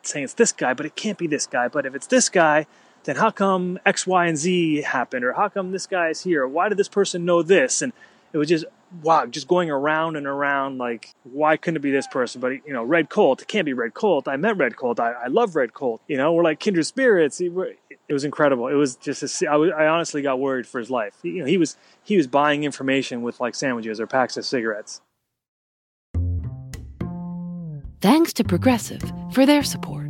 saying 0.01 0.25
it's 0.25 0.33
this 0.33 0.51
guy 0.51 0.73
but 0.73 0.85
it 0.85 0.95
can't 0.95 1.17
be 1.17 1.27
this 1.27 1.47
guy 1.47 1.67
but 1.67 1.85
if 1.85 1.95
it's 1.95 2.07
this 2.07 2.29
guy 2.29 2.65
then 3.03 3.15
how 3.15 3.29
come 3.29 3.79
x 3.85 4.07
y 4.07 4.25
and 4.25 4.37
z 4.37 4.81
happened 4.81 5.23
or 5.23 5.33
how 5.33 5.47
come 5.47 5.71
this 5.71 5.87
guy 5.87 6.09
is 6.09 6.21
here 6.21 6.47
why 6.47 6.67
did 6.67 6.77
this 6.77 6.89
person 6.89 7.23
know 7.23 7.41
this 7.41 7.81
and 7.81 7.93
it 8.33 8.37
was 8.37 8.49
just 8.49 8.65
wow, 9.01 9.25
just 9.25 9.47
going 9.47 9.71
around 9.71 10.15
and 10.15 10.27
around 10.27 10.77
like, 10.77 11.13
why 11.23 11.57
couldn't 11.57 11.77
it 11.77 11.81
be 11.81 11.91
this 11.91 12.07
person? 12.07 12.41
But 12.41 12.65
you 12.65 12.73
know, 12.73 12.83
Red 12.83 13.09
Colt, 13.09 13.41
it 13.41 13.47
can't 13.47 13.65
be 13.65 13.73
Red 13.73 13.93
Colt. 13.93 14.27
I 14.27 14.35
met 14.37 14.57
Red 14.57 14.75
Colt. 14.75 14.99
I, 14.99 15.13
I 15.13 15.27
love 15.27 15.55
Red 15.55 15.73
Colt. 15.73 16.01
You 16.07 16.17
know, 16.17 16.33
we're 16.33 16.43
like 16.43 16.59
kindred 16.59 16.85
spirits. 16.85 17.41
It, 18.13 18.15
was 18.15 18.23
incredible. 18.25 18.67
It 18.67 18.75
was 18.75 18.95
just, 18.95 19.23
a, 19.23 19.47
I, 19.49 19.55
was, 19.55 19.71
I 19.75 19.87
honestly 19.87 20.21
got 20.21 20.39
worried 20.39 20.67
for 20.67 20.77
his 20.77 20.91
life. 20.91 21.15
You 21.23 21.39
know, 21.39 21.45
he 21.45 21.57
was 21.57 21.77
he 22.03 22.15
was 22.15 22.27
buying 22.27 22.63
information 22.63 23.23
with 23.23 23.39
like 23.39 23.55
sandwiches 23.55 23.99
or 23.99 24.05
packs 24.05 24.37
of 24.37 24.45
cigarettes. 24.45 25.01
Thanks 28.01 28.33
to 28.33 28.43
Progressive 28.43 29.01
for 29.31 29.45
their 29.45 29.63
support. 29.63 30.09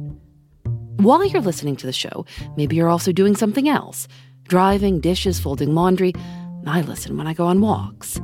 While 0.97 1.23
you're 1.23 1.41
listening 1.41 1.77
to 1.77 1.85
the 1.85 1.93
show, 1.93 2.25
maybe 2.57 2.75
you're 2.75 2.89
also 2.89 3.13
doing 3.13 3.35
something 3.35 3.69
else 3.69 4.07
driving, 4.49 4.99
dishes, 4.99 5.39
folding 5.39 5.73
laundry. 5.73 6.13
I 6.67 6.81
listen 6.81 7.17
when 7.17 7.27
I 7.27 7.33
go 7.33 7.45
on 7.45 7.61
walks. 7.61 8.19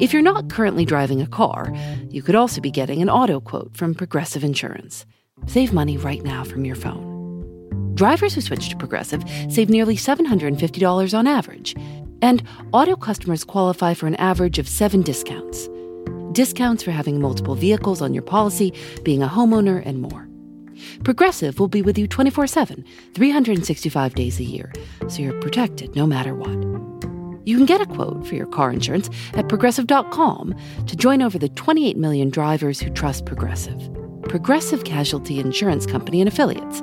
If 0.00 0.12
you're 0.12 0.22
not 0.22 0.50
currently 0.50 0.84
driving 0.84 1.20
a 1.20 1.26
car, 1.28 1.72
you 2.08 2.22
could 2.22 2.34
also 2.34 2.60
be 2.60 2.72
getting 2.72 3.02
an 3.02 3.10
auto 3.10 3.38
quote 3.40 3.76
from 3.76 3.94
Progressive 3.94 4.42
Insurance. 4.42 5.06
Save 5.46 5.72
money 5.72 5.96
right 5.96 6.24
now 6.24 6.42
from 6.42 6.64
your 6.64 6.76
phone. 6.76 7.11
Drivers 7.94 8.34
who 8.34 8.40
switch 8.40 8.68
to 8.68 8.76
Progressive 8.76 9.22
save 9.48 9.68
nearly 9.68 9.96
$750 9.96 11.18
on 11.18 11.26
average, 11.26 11.74
and 12.20 12.42
auto 12.72 12.96
customers 12.96 13.44
qualify 13.44 13.94
for 13.94 14.06
an 14.06 14.16
average 14.16 14.58
of 14.58 14.68
seven 14.68 15.02
discounts. 15.02 15.68
Discounts 16.32 16.82
for 16.82 16.90
having 16.90 17.20
multiple 17.20 17.54
vehicles 17.54 18.00
on 18.00 18.14
your 18.14 18.22
policy, 18.22 18.72
being 19.02 19.22
a 19.22 19.28
homeowner, 19.28 19.82
and 19.84 20.00
more. 20.00 20.28
Progressive 21.04 21.58
will 21.60 21.68
be 21.68 21.82
with 21.82 21.98
you 21.98 22.06
24 22.06 22.46
7, 22.46 22.84
365 23.14 24.14
days 24.14 24.40
a 24.40 24.44
year, 24.44 24.72
so 25.08 25.22
you're 25.22 25.40
protected 25.40 25.94
no 25.94 26.06
matter 26.06 26.34
what. 26.34 26.72
You 27.44 27.56
can 27.56 27.66
get 27.66 27.80
a 27.80 27.86
quote 27.86 28.26
for 28.26 28.36
your 28.36 28.46
car 28.46 28.70
insurance 28.70 29.10
at 29.34 29.48
progressive.com 29.48 30.54
to 30.86 30.96
join 30.96 31.22
over 31.22 31.38
the 31.38 31.48
28 31.50 31.96
million 31.96 32.30
drivers 32.30 32.80
who 32.80 32.90
trust 32.90 33.26
Progressive. 33.26 33.80
Progressive 34.22 34.84
Casualty 34.84 35.40
Insurance 35.40 35.84
Company 35.84 36.20
and 36.20 36.28
Affiliates. 36.28 36.80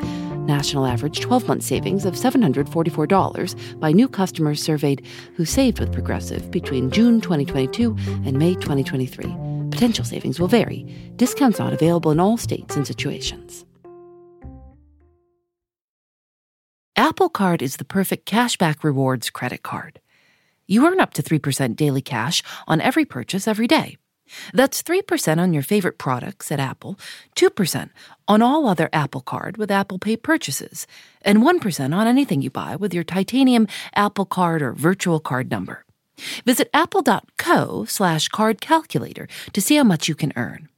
National 0.49 0.87
average 0.87 1.19
12 1.19 1.47
month 1.47 1.61
savings 1.61 2.05
of 2.05 2.15
$744 2.15 3.79
by 3.79 3.91
new 3.91 4.09
customers 4.09 4.59
surveyed 4.59 5.05
who 5.35 5.45
saved 5.45 5.79
with 5.79 5.93
Progressive 5.93 6.49
between 6.49 6.89
June 6.89 7.21
2022 7.21 7.95
and 8.25 8.33
May 8.39 8.55
2023. 8.55 9.25
Potential 9.69 10.03
savings 10.03 10.39
will 10.39 10.47
vary. 10.47 10.87
Discounts 11.17 11.59
not 11.59 11.71
available 11.71 12.09
in 12.09 12.19
all 12.19 12.35
states 12.35 12.75
and 12.75 12.87
situations. 12.87 13.63
Apple 16.95 17.29
Card 17.29 17.61
is 17.61 17.77
the 17.77 17.85
perfect 17.85 18.27
cashback 18.27 18.83
rewards 18.83 19.29
credit 19.29 19.61
card. 19.61 20.01
You 20.65 20.87
earn 20.87 20.99
up 20.99 21.13
to 21.13 21.21
3% 21.21 21.75
daily 21.75 22.01
cash 22.01 22.41
on 22.67 22.81
every 22.81 23.05
purchase 23.05 23.47
every 23.47 23.67
day. 23.67 23.97
That's 24.53 24.83
3% 24.83 25.39
on 25.39 25.53
your 25.53 25.63
favorite 25.63 25.97
products 25.97 26.51
at 26.51 26.59
Apple, 26.59 26.99
2% 27.35 27.89
on 28.27 28.41
all 28.41 28.67
other 28.67 28.89
Apple 28.93 29.21
Card 29.21 29.57
with 29.57 29.71
Apple 29.71 29.99
Pay 29.99 30.17
purchases, 30.17 30.87
and 31.21 31.39
1% 31.39 31.95
on 31.95 32.07
anything 32.07 32.41
you 32.41 32.49
buy 32.49 32.75
with 32.75 32.93
your 32.93 33.03
titanium 33.03 33.67
Apple 33.95 34.25
Card 34.25 34.61
or 34.61 34.73
virtual 34.73 35.19
card 35.19 35.49
number. 35.49 35.85
Visit 36.45 36.69
apple.co 36.73 37.85
slash 37.85 38.27
card 38.27 38.61
calculator 38.61 39.27
to 39.53 39.61
see 39.61 39.75
how 39.75 39.83
much 39.83 40.07
you 40.07 40.15
can 40.15 40.33
earn. 40.35 40.69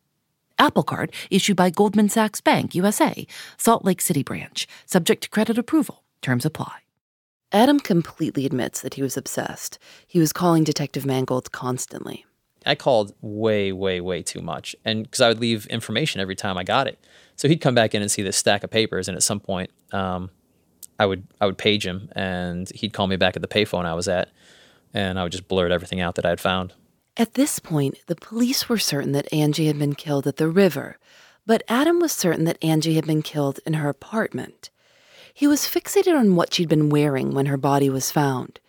Apple 0.59 0.83
Card 0.83 1.11
issued 1.31 1.57
by 1.57 1.71
Goldman 1.71 2.09
Sachs 2.09 2.41
Bank 2.41 2.75
USA, 2.75 3.25
Salt 3.57 3.83
Lake 3.83 4.01
City 4.01 4.21
branch, 4.21 4.67
subject 4.85 5.23
to 5.23 5.29
credit 5.29 5.57
approval. 5.57 6.03
Terms 6.21 6.45
apply. 6.45 6.81
Adam 7.51 7.79
completely 7.79 8.45
admits 8.45 8.81
that 8.81 8.93
he 8.93 9.01
was 9.01 9.17
obsessed. 9.17 9.77
He 10.07 10.19
was 10.19 10.31
calling 10.31 10.63
Detective 10.63 11.05
Mangold 11.05 11.51
constantly. 11.51 12.25
I 12.65 12.75
called 12.75 13.13
way, 13.21 13.71
way, 13.71 14.01
way 14.01 14.21
too 14.21 14.41
much. 14.41 14.75
And 14.85 15.03
because 15.03 15.21
I 15.21 15.27
would 15.27 15.39
leave 15.39 15.65
information 15.67 16.21
every 16.21 16.35
time 16.35 16.57
I 16.57 16.63
got 16.63 16.87
it. 16.87 16.99
So 17.35 17.47
he'd 17.47 17.61
come 17.61 17.73
back 17.73 17.95
in 17.95 18.01
and 18.01 18.11
see 18.11 18.21
this 18.21 18.37
stack 18.37 18.63
of 18.63 18.69
papers. 18.69 19.07
And 19.07 19.15
at 19.15 19.23
some 19.23 19.39
point, 19.39 19.71
um, 19.91 20.29
I 20.99 21.05
would 21.05 21.25
I 21.39 21.47
would 21.47 21.57
page 21.57 21.85
him 21.85 22.09
and 22.15 22.69
he'd 22.69 22.93
call 22.93 23.07
me 23.07 23.15
back 23.15 23.35
at 23.35 23.41
the 23.41 23.47
payphone 23.47 23.85
I 23.85 23.95
was 23.95 24.07
at. 24.07 24.29
And 24.93 25.17
I 25.17 25.23
would 25.23 25.31
just 25.31 25.47
blurt 25.47 25.71
everything 25.71 26.01
out 26.01 26.15
that 26.15 26.25
I 26.25 26.29
had 26.29 26.39
found. 26.39 26.73
At 27.17 27.33
this 27.33 27.59
point, 27.59 27.97
the 28.07 28.15
police 28.15 28.69
were 28.69 28.77
certain 28.77 29.11
that 29.13 29.31
Angie 29.33 29.67
had 29.67 29.77
been 29.77 29.95
killed 29.95 30.27
at 30.27 30.37
the 30.37 30.47
river, 30.47 30.97
but 31.45 31.63
Adam 31.67 31.99
was 31.99 32.11
certain 32.13 32.45
that 32.45 32.63
Angie 32.63 32.95
had 32.95 33.05
been 33.05 33.21
killed 33.21 33.59
in 33.65 33.73
her 33.73 33.89
apartment. 33.89 34.69
He 35.33 35.45
was 35.45 35.61
fixated 35.61 36.17
on 36.17 36.35
what 36.35 36.53
she'd 36.53 36.69
been 36.69 36.89
wearing 36.89 37.33
when 37.33 37.47
her 37.47 37.57
body 37.57 37.89
was 37.89 38.11
found. 38.11 38.60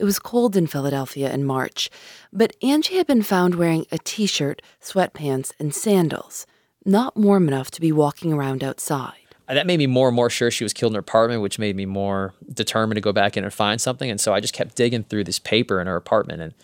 It 0.00 0.04
was 0.04 0.18
cold 0.18 0.56
in 0.56 0.66
Philadelphia 0.66 1.30
in 1.30 1.44
March, 1.44 1.90
but 2.32 2.56
Angie 2.62 2.96
had 2.96 3.06
been 3.06 3.20
found 3.20 3.56
wearing 3.56 3.84
a 3.92 3.98
t 3.98 4.24
shirt, 4.24 4.62
sweatpants, 4.80 5.52
and 5.58 5.74
sandals, 5.74 6.46
not 6.86 7.18
warm 7.18 7.48
enough 7.48 7.70
to 7.72 7.82
be 7.82 7.92
walking 7.92 8.32
around 8.32 8.64
outside. 8.64 9.18
That 9.46 9.66
made 9.66 9.76
me 9.76 9.86
more 9.86 10.08
and 10.08 10.16
more 10.16 10.30
sure 10.30 10.50
she 10.50 10.64
was 10.64 10.72
killed 10.72 10.92
in 10.92 10.94
her 10.94 11.00
apartment, 11.00 11.42
which 11.42 11.58
made 11.58 11.76
me 11.76 11.84
more 11.84 12.32
determined 12.50 12.96
to 12.96 13.02
go 13.02 13.12
back 13.12 13.36
in 13.36 13.44
and 13.44 13.52
find 13.52 13.78
something. 13.78 14.10
And 14.10 14.18
so 14.18 14.32
I 14.32 14.40
just 14.40 14.54
kept 14.54 14.74
digging 14.74 15.04
through 15.04 15.24
this 15.24 15.38
paper 15.38 15.82
in 15.82 15.86
her 15.86 15.96
apartment. 15.96 16.40
And 16.40 16.54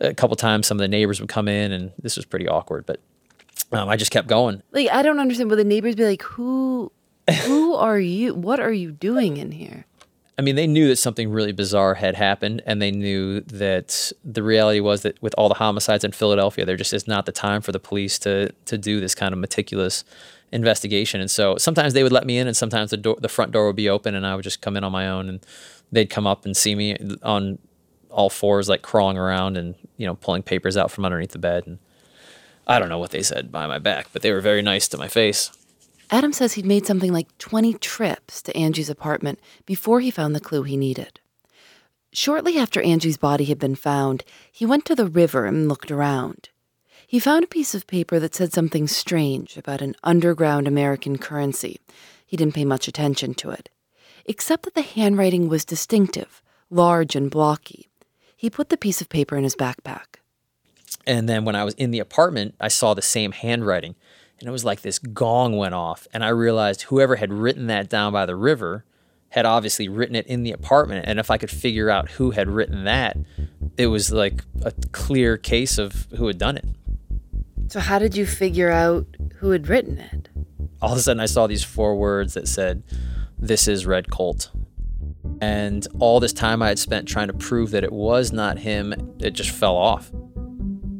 a 0.00 0.12
couple 0.12 0.34
times, 0.34 0.66
some 0.66 0.76
of 0.76 0.80
the 0.80 0.88
neighbors 0.88 1.20
would 1.20 1.28
come 1.28 1.46
in, 1.46 1.70
and 1.70 1.92
this 2.02 2.16
was 2.16 2.24
pretty 2.24 2.48
awkward, 2.48 2.86
but 2.86 2.98
um, 3.70 3.88
I 3.88 3.94
just 3.94 4.10
kept 4.10 4.26
going. 4.26 4.64
Like, 4.72 4.90
I 4.90 5.02
don't 5.02 5.20
understand. 5.20 5.48
Would 5.50 5.60
the 5.60 5.64
neighbors 5.64 5.94
be 5.94 6.06
like, 6.06 6.22
who 6.22 6.90
who 7.44 7.74
are 7.76 8.00
you? 8.00 8.34
What 8.34 8.58
are 8.58 8.72
you 8.72 8.90
doing 8.90 9.36
in 9.36 9.52
here? 9.52 9.86
I 10.38 10.42
mean, 10.42 10.56
they 10.56 10.66
knew 10.66 10.88
that 10.88 10.96
something 10.96 11.30
really 11.30 11.52
bizarre 11.52 11.94
had 11.94 12.14
happened, 12.14 12.62
and 12.64 12.80
they 12.80 12.90
knew 12.90 13.40
that 13.42 14.12
the 14.24 14.42
reality 14.42 14.80
was 14.80 15.02
that 15.02 15.20
with 15.22 15.34
all 15.36 15.48
the 15.48 15.56
homicides 15.56 16.04
in 16.04 16.12
Philadelphia, 16.12 16.64
there 16.64 16.76
just 16.76 16.94
is 16.94 17.06
not 17.06 17.26
the 17.26 17.32
time 17.32 17.60
for 17.60 17.72
the 17.72 17.80
police 17.80 18.18
to 18.20 18.50
to 18.64 18.78
do 18.78 19.00
this 19.00 19.14
kind 19.14 19.32
of 19.32 19.38
meticulous 19.38 20.04
investigation. 20.52 21.20
And 21.20 21.30
so 21.30 21.56
sometimes 21.56 21.92
they 21.92 22.02
would 22.02 22.12
let 22.12 22.26
me 22.26 22.38
in, 22.38 22.46
and 22.46 22.56
sometimes 22.56 22.90
the 22.90 22.96
door, 22.96 23.16
the 23.20 23.28
front 23.28 23.52
door 23.52 23.66
would 23.66 23.76
be 23.76 23.88
open, 23.88 24.14
and 24.14 24.26
I 24.26 24.34
would 24.34 24.42
just 24.44 24.62
come 24.62 24.76
in 24.76 24.84
on 24.84 24.92
my 24.92 25.08
own, 25.08 25.28
and 25.28 25.44
they'd 25.92 26.10
come 26.10 26.26
up 26.26 26.44
and 26.44 26.56
see 26.56 26.74
me 26.74 26.96
on 27.22 27.58
all 28.10 28.30
fours, 28.30 28.68
like 28.68 28.82
crawling 28.82 29.18
around 29.18 29.56
and 29.56 29.74
you 29.96 30.06
know 30.06 30.14
pulling 30.14 30.42
papers 30.42 30.76
out 30.76 30.90
from 30.90 31.04
underneath 31.04 31.32
the 31.32 31.38
bed. 31.38 31.66
And 31.66 31.78
I 32.66 32.78
don't 32.78 32.88
know 32.88 32.98
what 32.98 33.10
they 33.10 33.22
said 33.22 33.52
behind 33.52 33.70
my 33.70 33.78
back, 33.78 34.08
but 34.12 34.22
they 34.22 34.32
were 34.32 34.40
very 34.40 34.62
nice 34.62 34.88
to 34.88 34.98
my 34.98 35.08
face. 35.08 35.50
Adam 36.10 36.32
says 36.32 36.54
he'd 36.54 36.66
made 36.66 36.86
something 36.86 37.12
like 37.12 37.38
20 37.38 37.74
trips 37.74 38.42
to 38.42 38.56
Angie's 38.56 38.90
apartment 38.90 39.38
before 39.64 40.00
he 40.00 40.10
found 40.10 40.34
the 40.34 40.40
clue 40.40 40.64
he 40.64 40.76
needed. 40.76 41.20
Shortly 42.12 42.58
after 42.58 42.82
Angie's 42.82 43.16
body 43.16 43.44
had 43.44 43.60
been 43.60 43.76
found, 43.76 44.24
he 44.50 44.66
went 44.66 44.84
to 44.86 44.96
the 44.96 45.06
river 45.06 45.44
and 45.44 45.68
looked 45.68 45.92
around. 45.92 46.48
He 47.06 47.20
found 47.20 47.44
a 47.44 47.48
piece 47.48 47.74
of 47.74 47.86
paper 47.86 48.18
that 48.18 48.34
said 48.34 48.52
something 48.52 48.88
strange 48.88 49.56
about 49.56 49.82
an 49.82 49.94
underground 50.02 50.66
American 50.66 51.18
currency. 51.18 51.78
He 52.26 52.36
didn't 52.36 52.54
pay 52.54 52.64
much 52.64 52.88
attention 52.88 53.34
to 53.34 53.50
it, 53.50 53.68
except 54.26 54.64
that 54.64 54.74
the 54.74 54.82
handwriting 54.82 55.48
was 55.48 55.64
distinctive, 55.64 56.42
large 56.70 57.14
and 57.14 57.30
blocky. 57.30 57.88
He 58.36 58.50
put 58.50 58.68
the 58.68 58.76
piece 58.76 59.00
of 59.00 59.08
paper 59.08 59.36
in 59.36 59.44
his 59.44 59.56
backpack. 59.56 60.18
And 61.06 61.28
then 61.28 61.44
when 61.44 61.54
I 61.54 61.64
was 61.64 61.74
in 61.74 61.92
the 61.92 61.98
apartment, 62.00 62.54
I 62.60 62.68
saw 62.68 62.94
the 62.94 63.02
same 63.02 63.32
handwriting 63.32 63.94
and 64.40 64.48
it 64.48 64.52
was 64.52 64.64
like 64.64 64.80
this 64.80 64.98
gong 64.98 65.56
went 65.56 65.74
off 65.74 66.08
and 66.12 66.24
i 66.24 66.28
realized 66.28 66.82
whoever 66.82 67.16
had 67.16 67.32
written 67.32 67.66
that 67.66 67.88
down 67.88 68.12
by 68.12 68.26
the 68.26 68.36
river 68.36 68.84
had 69.30 69.46
obviously 69.46 69.88
written 69.88 70.16
it 70.16 70.26
in 70.26 70.42
the 70.42 70.52
apartment. 70.52 71.04
And 71.08 71.18
if 71.18 71.30
i 71.30 71.38
could 71.38 71.50
figure 71.50 71.88
out 71.88 72.10
who 72.12 72.32
had 72.32 72.48
written 72.48 72.84
that 72.84 73.16
it 73.76 73.86
was 73.86 74.12
like 74.12 74.44
a 74.62 74.72
clear 74.92 75.36
case 75.36 75.78
of 75.78 76.06
who 76.16 76.26
had 76.26 76.38
done 76.38 76.56
it. 76.56 76.66
So 77.68 77.80
how 77.80 77.98
did 77.98 78.16
you 78.16 78.26
figure 78.26 78.70
out 78.70 79.06
who 79.36 79.50
had 79.50 79.68
written 79.68 79.98
it? 79.98 80.28
All 80.82 80.92
of 80.92 80.98
a 80.98 81.00
sudden 81.00 81.20
i 81.20 81.26
saw 81.26 81.46
these 81.46 81.64
four 81.64 81.96
words 81.96 82.34
that 82.34 82.48
said 82.48 82.82
this 83.38 83.66
is 83.66 83.86
red 83.86 84.10
colt. 84.10 84.50
And 85.40 85.86
all 85.98 86.20
this 86.20 86.32
time 86.32 86.60
i 86.60 86.68
had 86.68 86.78
spent 86.78 87.08
trying 87.08 87.28
to 87.28 87.34
prove 87.34 87.70
that 87.70 87.84
it 87.84 87.92
was 87.92 88.32
not 88.32 88.58
him 88.58 89.14
it 89.20 89.30
just 89.30 89.50
fell 89.50 89.76
off 89.76 90.10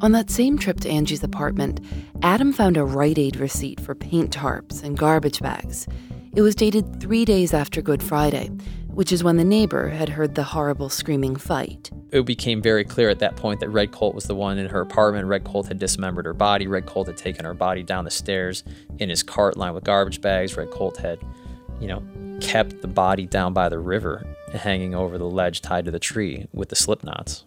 on 0.00 0.12
that 0.12 0.30
same 0.30 0.56
trip 0.56 0.80
to 0.80 0.88
Angie's 0.88 1.22
apartment, 1.22 1.80
Adam 2.22 2.52
found 2.52 2.76
a 2.76 2.84
Rite 2.84 3.18
Aid 3.18 3.36
receipt 3.36 3.80
for 3.80 3.94
paint 3.94 4.34
tarps 4.34 4.82
and 4.82 4.96
garbage 4.96 5.40
bags. 5.40 5.86
It 6.34 6.42
was 6.42 6.54
dated 6.54 7.00
three 7.00 7.24
days 7.24 7.52
after 7.52 7.82
Good 7.82 8.02
Friday, 8.02 8.48
which 8.88 9.12
is 9.12 9.24
when 9.24 9.36
the 9.36 9.44
neighbor 9.44 9.88
had 9.88 10.08
heard 10.08 10.34
the 10.34 10.42
horrible 10.42 10.88
screaming 10.88 11.36
fight. 11.36 11.90
It 12.12 12.24
became 12.24 12.62
very 12.62 12.84
clear 12.84 13.08
at 13.08 13.18
that 13.18 13.36
point 13.36 13.60
that 13.60 13.68
Red 13.68 13.92
Colt 13.92 14.14
was 14.14 14.24
the 14.24 14.34
one 14.34 14.58
in 14.58 14.68
her 14.68 14.80
apartment. 14.80 15.26
Red 15.26 15.44
Colt 15.44 15.68
had 15.68 15.78
dismembered 15.78 16.24
her 16.24 16.32
body. 16.32 16.66
Red 16.66 16.86
Colt 16.86 17.06
had 17.06 17.16
taken 17.16 17.44
her 17.44 17.54
body 17.54 17.82
down 17.82 18.04
the 18.04 18.10
stairs 18.10 18.64
in 18.98 19.08
his 19.08 19.22
cart 19.22 19.56
lined 19.56 19.74
with 19.74 19.84
garbage 19.84 20.20
bags. 20.20 20.56
Red 20.56 20.70
Colt 20.70 20.96
had, 20.96 21.18
you 21.80 21.88
know, 21.88 22.02
kept 22.40 22.80
the 22.80 22.88
body 22.88 23.26
down 23.26 23.52
by 23.52 23.68
the 23.68 23.78
river, 23.78 24.24
hanging 24.52 24.94
over 24.94 25.18
the 25.18 25.28
ledge 25.28 25.60
tied 25.60 25.84
to 25.84 25.90
the 25.90 25.98
tree 25.98 26.46
with 26.52 26.68
the 26.68 26.76
slip 26.76 27.04
knots. 27.04 27.44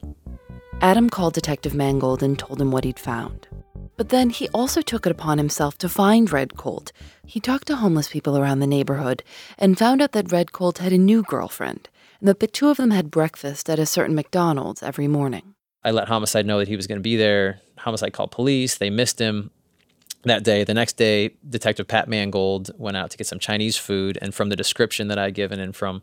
Adam 0.81 1.09
called 1.09 1.33
Detective 1.33 1.73
Mangold 1.73 2.21
and 2.21 2.37
told 2.37 2.61
him 2.61 2.71
what 2.71 2.83
he'd 2.83 2.99
found. 2.99 3.47
But 3.95 4.09
then 4.09 4.29
he 4.29 4.49
also 4.49 4.81
took 4.81 5.05
it 5.05 5.11
upon 5.11 5.37
himself 5.37 5.77
to 5.77 5.89
find 5.89 6.31
Red 6.31 6.57
Colt. 6.57 6.91
He 7.25 7.39
talked 7.39 7.67
to 7.67 7.75
homeless 7.75 8.09
people 8.09 8.37
around 8.37 8.59
the 8.59 8.67
neighborhood 8.67 9.23
and 9.57 9.77
found 9.77 10.01
out 10.01 10.11
that 10.13 10.31
Red 10.31 10.51
Colt 10.51 10.79
had 10.79 10.91
a 10.91 10.97
new 10.97 11.21
girlfriend 11.23 11.89
and 12.19 12.27
that 12.27 12.39
the 12.39 12.47
two 12.47 12.69
of 12.69 12.77
them 12.77 12.91
had 12.91 13.11
breakfast 13.11 13.69
at 13.69 13.79
a 13.79 13.85
certain 13.85 14.15
McDonald's 14.15 14.81
every 14.81 15.07
morning. 15.07 15.53
I 15.83 15.91
let 15.91 16.07
Homicide 16.07 16.45
know 16.45 16.59
that 16.59 16.67
he 16.67 16.75
was 16.75 16.87
going 16.87 16.99
to 16.99 17.03
be 17.03 17.17
there. 17.17 17.59
Homicide 17.77 18.13
called 18.13 18.31
police. 18.31 18.77
They 18.77 18.89
missed 18.89 19.19
him 19.19 19.51
that 20.23 20.43
day. 20.43 20.63
The 20.63 20.73
next 20.73 20.93
day, 20.93 21.31
Detective 21.47 21.87
Pat 21.87 22.07
Mangold 22.07 22.71
went 22.77 22.97
out 22.97 23.11
to 23.11 23.17
get 23.17 23.27
some 23.27 23.39
Chinese 23.39 23.77
food. 23.77 24.17
And 24.21 24.33
from 24.33 24.49
the 24.49 24.55
description 24.55 25.09
that 25.09 25.19
I'd 25.19 25.33
given 25.33 25.59
and 25.59 25.75
from 25.75 26.01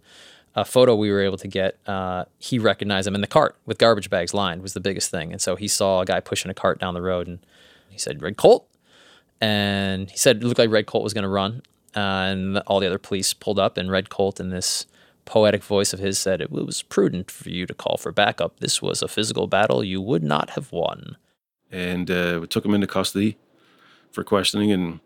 a 0.55 0.65
photo 0.65 0.95
we 0.95 1.11
were 1.11 1.23
able 1.23 1.39
to 1.39 1.49
get, 1.49 1.79
uh, 1.87 2.25
he 2.39 2.59
recognized 2.59 3.07
him 3.07 3.15
in 3.15 3.21
the 3.21 3.27
cart 3.27 3.57
with 3.67 3.79
garbage 3.79 4.11
bags 4.11 4.35
lined 4.35 4.63
was 4.63 4.75
the 4.75 4.81
biggest 4.81 5.11
thing. 5.11 5.33
And 5.33 5.41
so 5.41 5.57
he 5.57 5.69
saw 5.69 6.01
a 6.01 6.05
guy 6.05 6.21
pushing 6.21 6.51
a 6.51 6.55
cart 6.55 6.81
down 6.81 6.95
the 6.95 7.03
road 7.03 7.29
and 7.29 7.39
he 7.89 7.99
said, 7.99 8.23
Red 8.23 8.37
Colt. 8.37 8.67
And 9.41 10.11
he 10.11 10.17
said 10.17 10.37
it 10.37 10.43
looked 10.43 10.59
like 10.59 10.71
Red 10.71 10.87
Colt 10.87 11.05
was 11.05 11.15
going 11.15 11.23
to 11.23 11.29
run. 11.29 11.63
Uh, 11.97 11.99
and 12.31 12.59
all 12.67 12.79
the 12.79 12.87
other 12.87 12.99
police 12.99 13.33
pulled 13.35 13.59
up, 13.59 13.77
and 13.77 13.91
Red 13.91 14.11
Colt, 14.11 14.39
in 14.39 14.51
this 14.51 14.87
poetic 15.25 15.63
voice 15.63 15.93
of 15.93 15.99
his, 15.99 16.19
said, 16.19 16.41
It 16.41 16.51
was 16.51 16.83
prudent 16.83 17.31
for 17.31 17.51
you 17.51 17.67
to 17.67 17.75
call 17.75 17.97
for 17.97 18.13
backup. 18.13 18.61
This 18.61 18.81
was 18.81 19.03
a 19.03 19.09
physical 19.09 19.49
battle 19.49 19.83
you 19.83 20.01
would 20.01 20.23
not 20.23 20.51
have 20.51 20.71
won. 20.71 21.17
And 21.71 22.09
uh, 22.11 22.39
we 22.43 22.47
took 22.47 22.65
him 22.65 22.75
into 22.75 22.87
custody 22.87 23.39
for 24.13 24.23
questioning, 24.23 24.71
and 24.71 25.01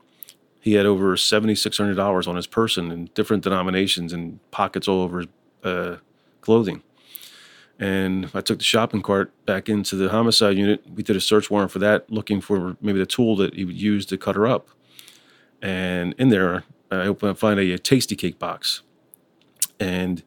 he 0.65 0.73
had 0.73 0.87
over 0.87 1.15
seventy 1.15 1.55
six 1.55 1.77
hundred 1.77 1.97
dollars 1.97 2.27
on 2.27 2.37
his 2.37 2.47
person 2.47 2.91
in 2.91 3.11
different 3.13 3.45
denominations 3.45 4.15
and 4.15 4.41
pockets 4.51 4.89
all 4.89 5.03
over 5.03 5.19
his 5.19 5.29
uh, 5.63 5.97
clothing. 6.41 6.83
And 7.79 8.31
I 8.33 8.41
took 8.41 8.57
the 8.57 8.65
shopping 8.65 9.03
cart 9.03 9.31
back 9.45 9.69
into 9.69 9.95
the 9.95 10.09
homicide 10.09 10.57
unit. 10.57 10.83
We 10.89 11.03
did 11.03 11.17
a 11.17 11.21
search 11.21 11.51
warrant 11.51 11.71
for 11.71 11.81
that, 11.81 12.11
looking 12.11 12.41
for 12.41 12.79
maybe 12.81 12.99
the 12.99 13.05
tool 13.05 13.37
that 13.37 13.53
he 13.53 13.67
would 13.67 13.77
use 13.77 14.07
to 14.07 14.17
cut 14.17 14.37
her 14.37 14.47
up. 14.47 14.71
And 15.61 16.15
in 16.17 16.31
there, 16.31 16.65
I 16.91 17.09
open, 17.09 17.29
I 17.29 17.35
find 17.35 17.61
a, 17.61 17.73
a 17.73 17.79
Tastykake 17.79 18.39
box. 18.39 18.81
And 19.79 20.23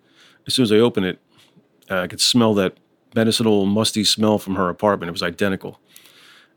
as 0.46 0.54
soon 0.54 0.64
as 0.64 0.72
I 0.72 0.76
open 0.76 1.04
it, 1.04 1.20
uh, 1.90 2.02
I 2.02 2.08
could 2.08 2.22
smell 2.22 2.54
that 2.54 2.78
medicinal, 3.16 3.66
musty 3.66 4.04
smell 4.04 4.38
from 4.38 4.56
her 4.56 4.70
apartment. 4.70 5.10
It 5.10 5.14
was 5.14 5.24
identical. 5.24 5.80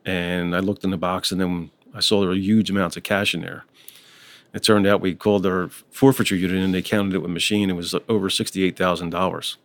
And 0.05 0.55
I 0.55 0.59
looked 0.59 0.85
in 0.85 0.91
the 0.91 0.99
box, 0.99 1.33
and 1.33 1.41
then 1.41 1.71
I 1.95 2.01
saw 2.01 2.21
there 2.21 2.29
were 2.29 2.35
huge 2.35 2.71
amounts 2.71 2.97
of 2.97 3.03
cash 3.03 3.35
in 3.35 3.41
there. 3.41 3.65
It 4.53 4.63
turned 4.63 4.87
out 4.87 5.01
we 5.01 5.15
called 5.15 5.47
our 5.47 5.69
forfeiture 5.91 6.37
unit 6.37 6.63
and 6.65 6.75
they 6.75 6.83
counted 6.83 7.15
it 7.15 7.19
with 7.19 7.31
machine. 7.31 7.71
It 7.71 7.77
was 7.77 7.95
over 8.09 8.29
sixty-eight 8.29 8.77
thousand 8.77 9.11
dollars. 9.11 9.57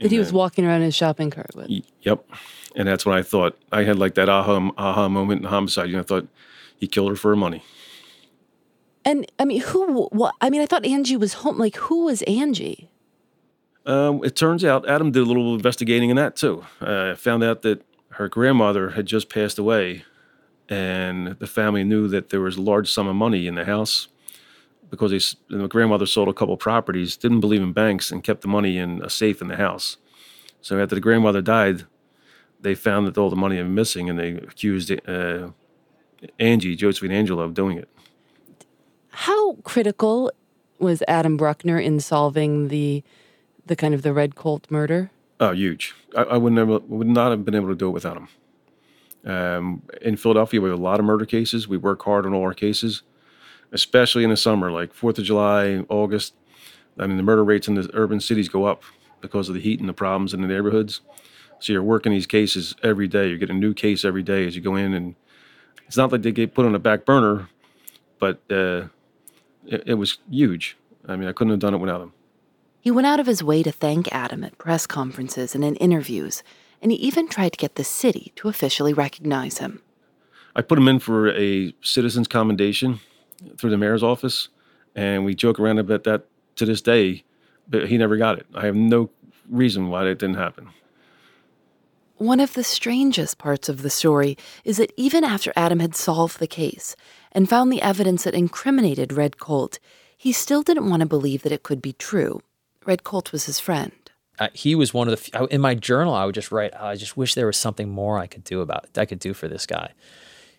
That 0.00 0.10
he 0.10 0.18
was 0.18 0.32
walking 0.32 0.66
around 0.66 0.82
in 0.82 0.86
his 0.86 0.94
shopping 0.94 1.30
cart 1.30 1.54
with. 1.54 1.70
Yep, 2.02 2.24
and 2.76 2.86
that's 2.86 3.06
when 3.06 3.16
I 3.16 3.22
thought 3.22 3.58
I 3.72 3.84
had 3.84 3.98
like 3.98 4.14
that 4.14 4.28
aha 4.28 4.70
aha 4.76 5.08
moment 5.08 5.42
in 5.42 5.48
homicide. 5.48 5.88
You 5.88 5.94
know, 5.94 6.00
I 6.00 6.04
thought 6.04 6.28
he 6.76 6.86
killed 6.86 7.10
her 7.10 7.16
for 7.16 7.30
her 7.30 7.36
money. 7.36 7.64
And 9.04 9.30
I 9.38 9.44
mean, 9.44 9.60
who? 9.60 10.06
What? 10.12 10.34
I 10.40 10.50
mean, 10.50 10.60
I 10.60 10.66
thought 10.66 10.84
Angie 10.84 11.16
was 11.16 11.34
home. 11.34 11.58
Like, 11.58 11.76
who 11.76 12.04
was 12.04 12.22
Angie? 12.22 12.90
Um, 13.86 14.22
it 14.24 14.34
turns 14.36 14.64
out 14.64 14.88
Adam 14.88 15.12
did 15.12 15.22
a 15.22 15.26
little 15.26 15.54
investigating 15.54 16.10
in 16.10 16.16
that 16.16 16.36
too. 16.36 16.66
Uh, 16.80 17.14
found 17.14 17.42
out 17.42 17.62
that 17.62 17.82
her 18.10 18.28
grandmother 18.28 18.90
had 18.90 19.06
just 19.06 19.28
passed 19.28 19.58
away, 19.58 20.04
and 20.68 21.38
the 21.38 21.46
family 21.46 21.84
knew 21.84 22.08
that 22.08 22.30
there 22.30 22.40
was 22.40 22.56
a 22.56 22.62
large 22.62 22.90
sum 22.90 23.06
of 23.06 23.16
money 23.16 23.46
in 23.46 23.54
the 23.54 23.64
house 23.64 24.08
because 24.90 25.10
they, 25.10 25.56
the 25.56 25.68
grandmother 25.68 26.06
sold 26.06 26.28
a 26.28 26.32
couple 26.32 26.56
properties, 26.56 27.16
didn't 27.16 27.40
believe 27.40 27.62
in 27.62 27.72
banks, 27.72 28.10
and 28.10 28.22
kept 28.22 28.42
the 28.42 28.48
money 28.48 28.78
in 28.78 29.02
a 29.02 29.10
safe 29.10 29.40
in 29.40 29.48
the 29.48 29.56
house. 29.56 29.96
So 30.60 30.80
after 30.80 30.94
the 30.94 31.00
grandmother 31.00 31.42
died, 31.42 31.84
they 32.60 32.74
found 32.74 33.06
that 33.06 33.18
all 33.18 33.30
the 33.30 33.36
money 33.36 33.56
had 33.56 33.66
been 33.66 33.74
missing, 33.74 34.08
and 34.08 34.18
they 34.18 34.32
accused 34.32 34.90
uh, 35.08 35.50
Angie, 36.38 36.76
Josephine 36.76 37.12
Angelo, 37.12 37.42
of 37.42 37.54
doing 37.54 37.78
it. 37.78 37.88
How 39.10 39.54
critical 39.64 40.32
was 40.78 41.02
Adam 41.08 41.36
Bruckner 41.36 41.78
in 41.78 42.00
solving 42.00 42.68
the 42.68 43.02
the 43.64 43.74
kind 43.74 43.94
of 43.94 44.02
the 44.02 44.12
Red 44.12 44.36
Colt 44.36 44.66
murder? 44.70 45.10
Oh, 45.40 45.52
huge! 45.52 45.94
I, 46.16 46.22
I 46.22 46.36
would 46.36 46.52
never 46.52 46.78
would 46.80 47.06
not 47.06 47.30
have 47.30 47.44
been 47.44 47.54
able 47.54 47.68
to 47.68 47.74
do 47.74 47.88
it 47.88 47.92
without 47.92 48.16
him. 48.16 48.28
Um, 49.26 49.82
in 50.02 50.16
Philadelphia, 50.16 50.60
we 50.60 50.70
have 50.70 50.78
a 50.78 50.82
lot 50.82 51.00
of 51.00 51.06
murder 51.06 51.26
cases. 51.26 51.66
We 51.66 51.76
work 51.76 52.02
hard 52.02 52.26
on 52.26 52.32
all 52.32 52.42
our 52.42 52.54
cases, 52.54 53.02
especially 53.72 54.24
in 54.24 54.30
the 54.30 54.36
summer, 54.36 54.70
like 54.70 54.94
Fourth 54.94 55.18
of 55.18 55.24
July, 55.24 55.84
August. 55.88 56.34
I 56.98 57.06
mean, 57.06 57.16
the 57.16 57.22
murder 57.22 57.44
rates 57.44 57.68
in 57.68 57.74
the 57.74 57.90
urban 57.92 58.20
cities 58.20 58.48
go 58.48 58.64
up 58.64 58.82
because 59.20 59.48
of 59.48 59.54
the 59.54 59.60
heat 59.60 59.80
and 59.80 59.88
the 59.88 59.92
problems 59.92 60.32
in 60.32 60.40
the 60.40 60.48
neighborhoods. 60.48 61.00
So 61.58 61.72
you're 61.72 61.82
working 61.82 62.12
these 62.12 62.26
cases 62.26 62.74
every 62.82 63.08
day. 63.08 63.28
You 63.28 63.38
get 63.38 63.50
a 63.50 63.54
new 63.54 63.74
case 63.74 64.04
every 64.04 64.22
day 64.22 64.46
as 64.46 64.54
you 64.54 64.62
go 64.62 64.76
in, 64.76 64.94
and 64.94 65.14
it's 65.86 65.96
not 65.96 66.12
like 66.12 66.22
they 66.22 66.32
get 66.32 66.54
put 66.54 66.66
on 66.66 66.74
a 66.74 66.78
back 66.78 67.04
burner, 67.04 67.48
but 68.18 68.40
uh, 68.50 68.88
it, 69.66 69.82
it 69.86 69.94
was 69.94 70.18
huge. 70.30 70.76
I 71.08 71.16
mean, 71.16 71.28
I 71.28 71.32
couldn't 71.32 71.52
have 71.52 71.60
done 71.60 71.74
it 71.74 71.78
without 71.78 72.00
him. 72.00 72.12
He 72.80 72.90
went 72.90 73.06
out 73.06 73.18
of 73.18 73.26
his 73.26 73.42
way 73.42 73.62
to 73.62 73.72
thank 73.72 74.12
Adam 74.14 74.44
at 74.44 74.58
press 74.58 74.86
conferences 74.86 75.54
and 75.54 75.64
in 75.64 75.74
interviews, 75.76 76.42
and 76.80 76.92
he 76.92 76.98
even 76.98 77.28
tried 77.28 77.52
to 77.52 77.58
get 77.58 77.76
the 77.76 77.84
city 77.84 78.32
to 78.36 78.48
officially 78.48 78.92
recognize 78.92 79.58
him. 79.58 79.82
I 80.54 80.62
put 80.62 80.78
him 80.78 80.88
in 80.88 80.98
for 80.98 81.28
a 81.30 81.74
citizen's 81.82 82.28
commendation 82.28 83.00
through 83.58 83.70
the 83.70 83.76
mayor's 83.76 84.02
office, 84.02 84.48
and 84.94 85.24
we 85.24 85.34
joke 85.34 85.60
around 85.60 85.78
about 85.78 86.04
that 86.04 86.26
to 86.56 86.64
this 86.64 86.80
day, 86.80 87.24
but 87.68 87.88
he 87.88 87.98
never 87.98 88.16
got 88.16 88.38
it. 88.38 88.46
I 88.54 88.64
have 88.64 88.74
no 88.74 89.10
reason 89.50 89.88
why 89.88 90.04
that 90.04 90.18
didn't 90.18 90.36
happen. 90.36 90.70
One 92.18 92.40
of 92.40 92.54
the 92.54 92.64
strangest 92.64 93.36
parts 93.36 93.68
of 93.68 93.82
the 93.82 93.90
story 93.90 94.38
is 94.64 94.78
that 94.78 94.92
even 94.96 95.22
after 95.22 95.52
Adam 95.54 95.80
had 95.80 95.94
solved 95.94 96.38
the 96.38 96.46
case 96.46 96.96
and 97.32 97.46
found 97.46 97.70
the 97.70 97.82
evidence 97.82 98.24
that 98.24 98.34
incriminated 98.34 99.12
Red 99.12 99.38
Colt, 99.38 99.78
he 100.16 100.32
still 100.32 100.62
didn't 100.62 100.88
want 100.88 101.00
to 101.00 101.06
believe 101.06 101.42
that 101.42 101.52
it 101.52 101.62
could 101.62 101.82
be 101.82 101.92
true. 101.92 102.40
Red 102.86 103.04
Colt 103.04 103.32
was 103.32 103.44
his 103.44 103.60
friend. 103.60 103.92
He 104.52 104.74
was 104.74 104.92
one 104.92 105.08
of 105.08 105.18
the. 105.18 105.48
In 105.50 105.60
my 105.60 105.74
journal, 105.74 106.14
I 106.14 106.24
would 106.24 106.34
just 106.34 106.52
write, 106.52 106.72
oh, 106.78 106.86
"I 106.86 106.96
just 106.96 107.16
wish 107.16 107.34
there 107.34 107.46
was 107.46 107.56
something 107.56 107.88
more 107.88 108.18
I 108.18 108.26
could 108.26 108.44
do 108.44 108.60
about. 108.60 108.86
I 108.96 109.06
could 109.06 109.18
do 109.18 109.34
for 109.34 109.48
this 109.48 109.66
guy." 109.66 109.92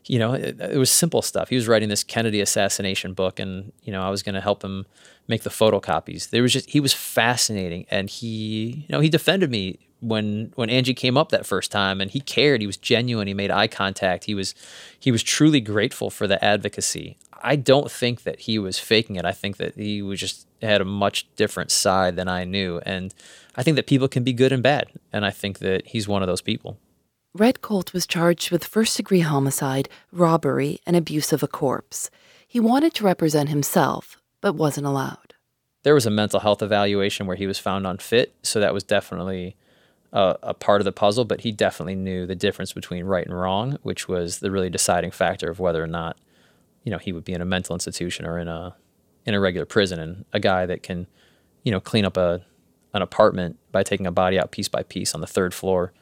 You 0.05 0.19
know, 0.19 0.33
it, 0.33 0.59
it 0.59 0.77
was 0.77 0.89
simple 0.89 1.21
stuff. 1.21 1.49
He 1.49 1.55
was 1.55 1.67
writing 1.67 1.89
this 1.89 2.03
Kennedy 2.03 2.39
assassination 2.39 3.13
book, 3.13 3.39
and 3.39 3.71
you 3.83 3.91
know, 3.91 4.01
I 4.01 4.09
was 4.09 4.23
going 4.23 4.35
to 4.35 4.41
help 4.41 4.63
him 4.63 4.85
make 5.27 5.43
the 5.43 5.49
photocopies. 5.49 6.29
There 6.29 6.41
was 6.41 6.53
just 6.53 6.69
he 6.69 6.79
was 6.79 6.93
fascinating, 6.93 7.85
and 7.91 8.09
he, 8.09 8.85
you 8.87 8.93
know, 8.93 8.99
he 8.99 9.09
defended 9.09 9.51
me 9.51 9.79
when 9.99 10.51
when 10.55 10.69
Angie 10.69 10.93
came 10.93 11.17
up 11.17 11.29
that 11.29 11.45
first 11.45 11.71
time 11.71 12.01
and 12.01 12.11
he 12.11 12.19
cared 12.19 12.61
he 12.61 12.67
was 12.67 12.77
genuine 12.77 13.27
he 13.27 13.33
made 13.33 13.51
eye 13.51 13.67
contact 13.67 14.25
he 14.25 14.35
was 14.35 14.53
he 14.99 15.11
was 15.11 15.23
truly 15.23 15.59
grateful 15.59 16.09
for 16.09 16.27
the 16.27 16.43
advocacy 16.43 17.17
I 17.41 17.55
don't 17.55 17.89
think 17.89 18.23
that 18.23 18.41
he 18.41 18.59
was 18.59 18.77
faking 18.77 19.15
it 19.15 19.25
I 19.25 19.31
think 19.31 19.57
that 19.57 19.75
he 19.75 20.01
was 20.01 20.19
just 20.19 20.47
had 20.61 20.81
a 20.81 20.85
much 20.85 21.27
different 21.35 21.71
side 21.71 22.15
than 22.15 22.27
I 22.27 22.43
knew 22.43 22.79
and 22.85 23.13
I 23.57 23.63
think 23.63 23.75
that 23.75 23.87
people 23.87 24.07
can 24.07 24.23
be 24.23 24.33
good 24.33 24.51
and 24.51 24.63
bad 24.63 24.87
and 25.11 25.25
I 25.25 25.31
think 25.31 25.59
that 25.59 25.87
he's 25.87 26.07
one 26.07 26.21
of 26.21 26.27
those 26.27 26.41
people. 26.41 26.77
Red 27.33 27.61
Colt 27.61 27.91
was 27.93 28.07
charged 28.07 28.51
with 28.51 28.63
first 28.63 28.95
degree 28.97 29.19
homicide 29.19 29.89
robbery 30.11 30.79
and 30.85 30.95
abuse 30.95 31.33
of 31.33 31.43
a 31.43 31.47
corpse. 31.47 32.09
He 32.47 32.59
wanted 32.59 32.93
to 32.95 33.03
represent 33.03 33.49
himself 33.49 34.17
but 34.39 34.53
wasn't 34.53 34.87
allowed. 34.87 35.33
There 35.83 35.95
was 35.95 36.05
a 36.05 36.11
mental 36.11 36.39
health 36.39 36.61
evaluation 36.61 37.25
where 37.25 37.35
he 37.35 37.47
was 37.47 37.59
found 37.59 37.87
unfit 37.87 38.35
so 38.43 38.59
that 38.59 38.73
was 38.73 38.83
definitely 38.83 39.57
a, 40.13 40.37
a, 40.43 40.53
part 40.53 40.81
of 40.81 40.85
the 40.85 40.91
puzzle, 40.91 41.25
but 41.25 41.41
he 41.41 41.51
definitely 41.51 41.95
knew 41.95 42.25
the 42.25 42.35
difference 42.35 42.73
between 42.73 43.05
right 43.05 43.25
and 43.25 43.37
wrong, 43.37 43.77
which 43.83 44.07
was 44.07 44.39
the 44.39 44.51
really 44.51 44.69
deciding 44.69 45.11
factor 45.11 45.49
of 45.49 45.59
whether 45.59 45.83
or 45.83 45.87
not, 45.87 46.17
you 46.83 46.91
know, 46.91 46.97
he 46.97 47.11
would 47.11 47.25
be 47.25 47.33
in 47.33 47.41
a 47.41 47.45
mental 47.45 47.75
institution 47.75 48.25
or 48.25 48.39
in 48.39 48.47
a 48.47 48.75
in 49.25 49.33
a 49.33 49.39
regular 49.39 49.65
prison. 49.65 49.99
And 49.99 50.25
a 50.31 50.39
guy 50.39 50.65
that 50.65 50.83
can, 50.83 51.07
you 51.63 51.71
know, 51.71 51.81
clean 51.81 52.05
up 52.05 52.15
a 52.15 52.41
an 52.93 53.01
apartment 53.01 53.57
by 53.71 53.83
taking 53.83 54.07
a 54.07 54.11
body 54.11 54.39
out 54.39 54.51
piece 54.51 54.67
by 54.67 54.83
piece 54.83 55.13
on 55.13 55.21
the 55.21 55.27
third 55.27 55.53
floor, 55.53 55.93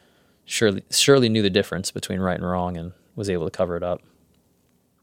surely 0.44 0.82
surely 0.90 1.28
knew 1.28 1.42
the 1.42 1.50
difference 1.50 1.90
between 1.90 2.20
right 2.20 2.36
and 2.36 2.48
wrong 2.48 2.76
and 2.76 2.92
was 3.14 3.30
able 3.30 3.44
to 3.44 3.50
cover 3.50 3.76
it 3.76 3.82
up. 3.82 4.02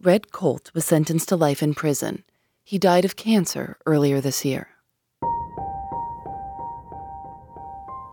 Red 0.02 0.32
Colt 0.32 0.72
was 0.74 0.86
sentenced 0.86 1.30
to 1.30 1.36
life 1.36 1.64
in 1.64 1.74
prison. 1.74 2.24
He 2.64 2.78
died 2.78 3.06
of 3.06 3.16
cancer 3.16 3.78
earlier 3.86 4.22
this 4.22 4.44
year. 4.44 4.70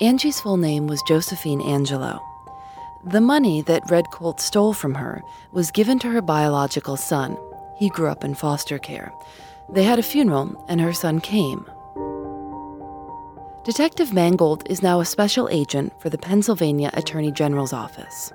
Angie's 0.01 0.41
full 0.41 0.57
name 0.57 0.87
was 0.87 1.03
Josephine 1.07 1.61
Angelo. 1.61 2.21
The 3.05 3.21
money 3.21 3.63
that 3.63 3.91
Red 3.91 4.11
Colt 4.11 4.41
stole 4.41 4.73
from 4.73 4.95
her 4.95 5.23
was 5.53 5.71
given 5.71 5.99
to 6.01 6.11
her 6.11 6.23
biological 6.23 6.97
son. 6.97 7.37
He 7.79 7.91
grew 7.91 8.09
up 8.09 8.25
in 8.25 8.35
foster 8.35 8.79
care. 8.79 9.13
They 9.69 9.85
had 9.85 9.99
a 9.99 10.03
funeral, 10.03 10.65
and 10.69 10.81
her 10.81 10.93
son 10.93 11.21
came. 11.21 11.65
Detective 13.63 14.15
Mangold 14.15 14.63
is 14.71 14.83
now 14.83 15.01
a 15.01 15.05
special 15.05 15.47
agent 15.51 15.93
for 16.01 16.09
the 16.09 16.17
Pennsylvania 16.17 16.89
Attorney 16.95 17.31
General's 17.31 17.75
office. 17.75 18.33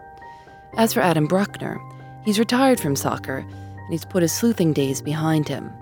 As 0.77 0.93
for 0.93 0.99
Adam 0.99 1.25
Bruckner, 1.25 1.81
he's 2.23 2.37
retired 2.37 2.79
from 2.79 2.95
soccer 2.95 3.37
and 3.37 3.89
he's 3.89 4.05
put 4.05 4.21
his 4.21 4.31
sleuthing 4.31 4.71
days 4.71 5.01
behind 5.01 5.47
him. 5.47 5.73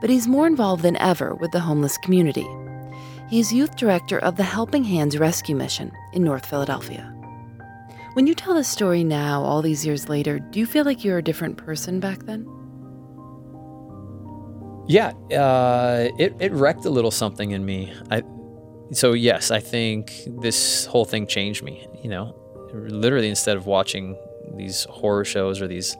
But 0.00 0.08
he's 0.08 0.26
more 0.26 0.46
involved 0.46 0.82
than 0.82 0.96
ever 0.96 1.34
with 1.34 1.50
the 1.50 1.60
homeless 1.60 1.98
community. 1.98 2.46
He's 3.28 3.52
youth 3.52 3.76
director 3.76 4.18
of 4.20 4.36
the 4.36 4.44
Helping 4.44 4.84
Hands 4.84 5.14
Rescue 5.18 5.56
Mission 5.56 5.92
in 6.14 6.24
North 6.24 6.46
Philadelphia. 6.46 7.14
When 8.14 8.26
you 8.26 8.34
tell 8.34 8.54
this 8.54 8.66
story 8.68 9.04
now, 9.04 9.42
all 9.42 9.60
these 9.60 9.84
years 9.84 10.08
later, 10.08 10.38
do 10.38 10.58
you 10.58 10.64
feel 10.64 10.86
like 10.86 11.04
you're 11.04 11.18
a 11.18 11.22
different 11.22 11.58
person 11.58 12.00
back 12.00 12.20
then? 12.20 12.46
Yeah, 14.88 15.12
uh, 15.38 16.08
it 16.18 16.34
it 16.40 16.50
wrecked 16.52 16.86
a 16.86 16.90
little 16.90 17.12
something 17.12 17.52
in 17.52 17.64
me. 17.64 17.92
I, 18.10 18.22
so 18.92 19.12
yes, 19.12 19.50
I 19.50 19.60
think 19.60 20.12
this 20.26 20.86
whole 20.86 21.04
thing 21.04 21.26
changed 21.26 21.62
me. 21.62 21.86
You 22.02 22.10
know, 22.10 22.34
literally 22.72 23.28
instead 23.28 23.56
of 23.56 23.66
watching 23.66 24.16
these 24.56 24.84
horror 24.84 25.24
shows 25.24 25.60
or 25.60 25.68
these 25.68 25.96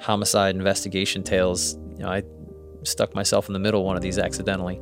homicide 0.00 0.54
investigation 0.54 1.22
tales, 1.22 1.76
you 1.92 1.98
know, 1.98 2.08
I 2.08 2.22
stuck 2.82 3.14
myself 3.14 3.48
in 3.48 3.52
the 3.52 3.58
middle 3.58 3.80
of 3.80 3.86
one 3.86 3.96
of 3.96 4.02
these 4.02 4.18
accidentally 4.18 4.80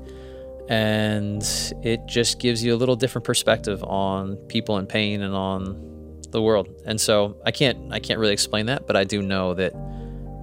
and 0.68 1.42
it 1.82 2.00
just 2.06 2.38
gives 2.38 2.62
you 2.64 2.74
a 2.74 2.78
little 2.78 2.96
different 2.96 3.24
perspective 3.24 3.82
on 3.84 4.36
people 4.48 4.78
in 4.78 4.86
pain 4.86 5.22
and 5.22 5.34
on 5.34 6.20
the 6.30 6.40
world. 6.40 6.68
And 6.86 7.00
so 7.00 7.36
I 7.44 7.50
can't 7.50 7.92
I 7.92 7.98
can't 7.98 8.18
really 8.18 8.32
explain 8.32 8.66
that, 8.66 8.86
but 8.86 8.96
I 8.96 9.04
do 9.04 9.22
know 9.22 9.54
that 9.54 9.74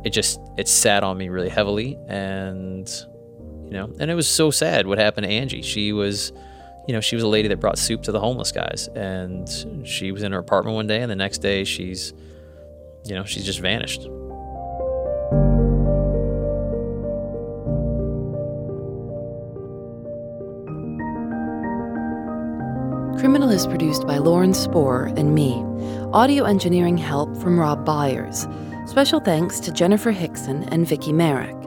it 0.05 0.11
just 0.11 0.39
it 0.57 0.67
sat 0.67 1.03
on 1.03 1.17
me 1.17 1.29
really 1.29 1.49
heavily 1.49 1.97
and 2.07 2.87
you 3.65 3.71
know, 3.71 3.91
and 3.99 4.11
it 4.11 4.15
was 4.15 4.27
so 4.27 4.51
sad 4.51 4.87
what 4.87 4.97
happened 4.97 5.25
to 5.25 5.31
Angie. 5.31 5.61
She 5.61 5.93
was 5.93 6.31
you 6.89 6.93
know, 6.93 7.01
she 7.01 7.15
was 7.15 7.23
a 7.23 7.27
lady 7.27 7.47
that 7.47 7.59
brought 7.59 7.77
soup 7.77 8.01
to 8.01 8.11
the 8.11 8.19
homeless 8.19 8.51
guys 8.51 8.87
and 8.95 9.47
she 9.87 10.11
was 10.11 10.23
in 10.23 10.31
her 10.31 10.39
apartment 10.39 10.73
one 10.73 10.87
day 10.87 11.03
and 11.03 11.11
the 11.11 11.15
next 11.15 11.37
day 11.37 11.63
she's 11.63 12.13
you 13.05 13.13
know, 13.13 13.23
she's 13.23 13.45
just 13.45 13.59
vanished. 13.59 14.01
Criminal 23.19 23.51
is 23.51 23.67
produced 23.67 24.07
by 24.07 24.17
Lauren 24.17 24.55
Spohr 24.55 25.13
and 25.15 25.35
me. 25.35 25.63
Audio 26.11 26.45
engineering 26.45 26.97
help 26.97 27.37
from 27.37 27.59
Rob 27.59 27.85
Byers. 27.85 28.47
Special 28.87 29.19
thanks 29.19 29.59
to 29.59 29.71
Jennifer 29.71 30.09
Hickson 30.09 30.63
and 30.69 30.87
Vicki 30.87 31.13
Merrick. 31.13 31.58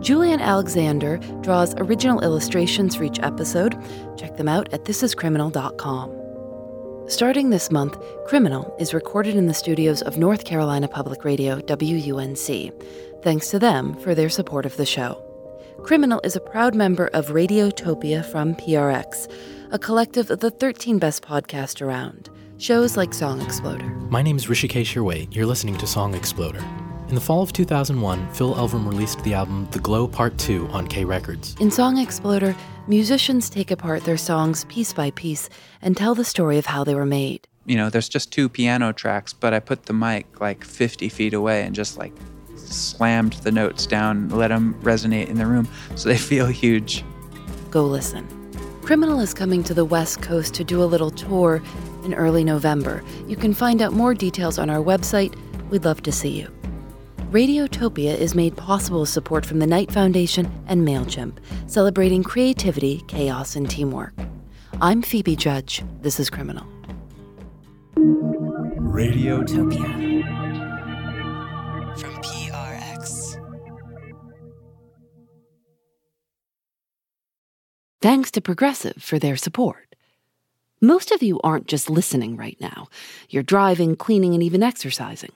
Julian 0.00 0.40
Alexander 0.40 1.18
draws 1.40 1.74
original 1.76 2.20
illustrations 2.20 2.94
for 2.94 3.04
each 3.04 3.18
episode. 3.20 3.76
Check 4.16 4.36
them 4.36 4.48
out 4.48 4.72
at 4.72 4.84
thisiscriminal.com. 4.84 6.14
Starting 7.08 7.50
this 7.50 7.70
month, 7.70 7.98
Criminal 8.26 8.76
is 8.78 8.92
recorded 8.92 9.34
in 9.34 9.46
the 9.46 9.54
studios 9.54 10.02
of 10.02 10.18
North 10.18 10.44
Carolina 10.44 10.86
Public 10.86 11.24
Radio, 11.24 11.58
WUNC. 11.60 12.72
Thanks 13.22 13.48
to 13.50 13.58
them 13.58 13.98
for 14.00 14.14
their 14.14 14.28
support 14.28 14.66
of 14.66 14.76
the 14.76 14.86
show. 14.86 15.24
Criminal 15.82 16.20
is 16.22 16.36
a 16.36 16.40
proud 16.40 16.74
member 16.74 17.06
of 17.14 17.28
Radiotopia 17.28 18.24
from 18.30 18.54
PRX, 18.56 19.32
a 19.72 19.78
collective 19.78 20.30
of 20.30 20.40
the 20.40 20.50
13 20.50 20.98
best 20.98 21.22
podcasts 21.22 21.80
around, 21.80 22.28
shows 22.58 22.96
like 22.96 23.14
Song 23.14 23.40
Exploder. 23.40 23.88
My 24.10 24.22
name 24.22 24.36
is 24.36 24.46
Hrishikesh 24.46 24.94
Hirway. 24.94 25.34
You're 25.34 25.46
listening 25.46 25.78
to 25.78 25.86
Song 25.86 26.14
Exploder. 26.14 26.62
In 27.08 27.14
the 27.14 27.22
fall 27.22 27.40
of 27.40 27.54
2001, 27.54 28.34
Phil 28.34 28.54
Elverum 28.54 28.86
released 28.86 29.24
the 29.24 29.32
album 29.32 29.66
The 29.70 29.78
Glow 29.78 30.06
Part 30.06 30.36
2 30.36 30.68
on 30.68 30.86
K 30.86 31.06
Records. 31.06 31.56
In 31.58 31.70
Song 31.70 31.96
Exploder, 31.96 32.54
musicians 32.86 33.48
take 33.48 33.70
apart 33.70 34.04
their 34.04 34.18
songs 34.18 34.64
piece 34.66 34.92
by 34.92 35.10
piece 35.12 35.48
and 35.80 35.96
tell 35.96 36.14
the 36.14 36.22
story 36.22 36.58
of 36.58 36.66
how 36.66 36.84
they 36.84 36.94
were 36.94 37.06
made. 37.06 37.48
You 37.64 37.76
know, 37.76 37.88
there's 37.88 38.10
just 38.10 38.30
two 38.30 38.50
piano 38.50 38.92
tracks, 38.92 39.32
but 39.32 39.54
I 39.54 39.58
put 39.58 39.86
the 39.86 39.94
mic 39.94 40.38
like 40.38 40.62
50 40.62 41.08
feet 41.08 41.32
away 41.32 41.62
and 41.62 41.74
just 41.74 41.96
like 41.96 42.12
slammed 42.56 43.32
the 43.42 43.52
notes 43.52 43.86
down, 43.86 44.28
let 44.28 44.48
them 44.48 44.78
resonate 44.82 45.28
in 45.28 45.38
the 45.38 45.46
room 45.46 45.66
so 45.94 46.10
they 46.10 46.18
feel 46.18 46.46
huge. 46.46 47.06
Go 47.70 47.86
listen. 47.86 48.28
Criminal 48.82 49.20
is 49.20 49.32
coming 49.32 49.62
to 49.64 49.72
the 49.72 49.86
West 49.86 50.20
Coast 50.20 50.52
to 50.54 50.62
do 50.64 50.82
a 50.82 50.84
little 50.84 51.10
tour 51.10 51.62
in 52.04 52.12
early 52.12 52.44
November. 52.44 53.02
You 53.26 53.36
can 53.36 53.54
find 53.54 53.80
out 53.80 53.94
more 53.94 54.12
details 54.12 54.58
on 54.58 54.68
our 54.68 54.84
website. 54.84 55.34
We'd 55.70 55.86
love 55.86 56.02
to 56.02 56.12
see 56.12 56.38
you. 56.38 56.57
Radiotopia 57.30 58.16
is 58.16 58.34
made 58.34 58.56
possible 58.56 59.00
with 59.00 59.10
support 59.10 59.44
from 59.44 59.58
the 59.58 59.66
Knight 59.66 59.92
Foundation 59.92 60.50
and 60.66 60.80
MailChimp, 60.88 61.36
celebrating 61.66 62.22
creativity, 62.22 63.04
chaos, 63.06 63.54
and 63.54 63.68
teamwork. 63.68 64.14
I'm 64.80 65.02
Phoebe 65.02 65.36
Judge. 65.36 65.84
This 66.00 66.18
is 66.18 66.30
Criminal. 66.30 66.66
Radiotopia 68.78 70.24
from 71.98 72.14
PRX. 72.22 73.38
Thanks 78.00 78.30
to 78.30 78.40
Progressive 78.40 79.02
for 79.02 79.18
their 79.18 79.36
support. 79.36 79.94
Most 80.80 81.10
of 81.10 81.22
you 81.22 81.38
aren't 81.44 81.66
just 81.66 81.90
listening 81.90 82.38
right 82.38 82.56
now, 82.58 82.88
you're 83.28 83.42
driving, 83.42 83.96
cleaning, 83.96 84.32
and 84.32 84.42
even 84.42 84.62
exercising. 84.62 85.32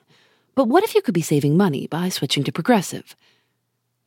But 0.54 0.68
what 0.68 0.84
if 0.84 0.94
you 0.94 1.02
could 1.02 1.14
be 1.14 1.22
saving 1.22 1.56
money 1.56 1.86
by 1.86 2.10
switching 2.10 2.44
to 2.44 2.52
Progressive? 2.52 3.16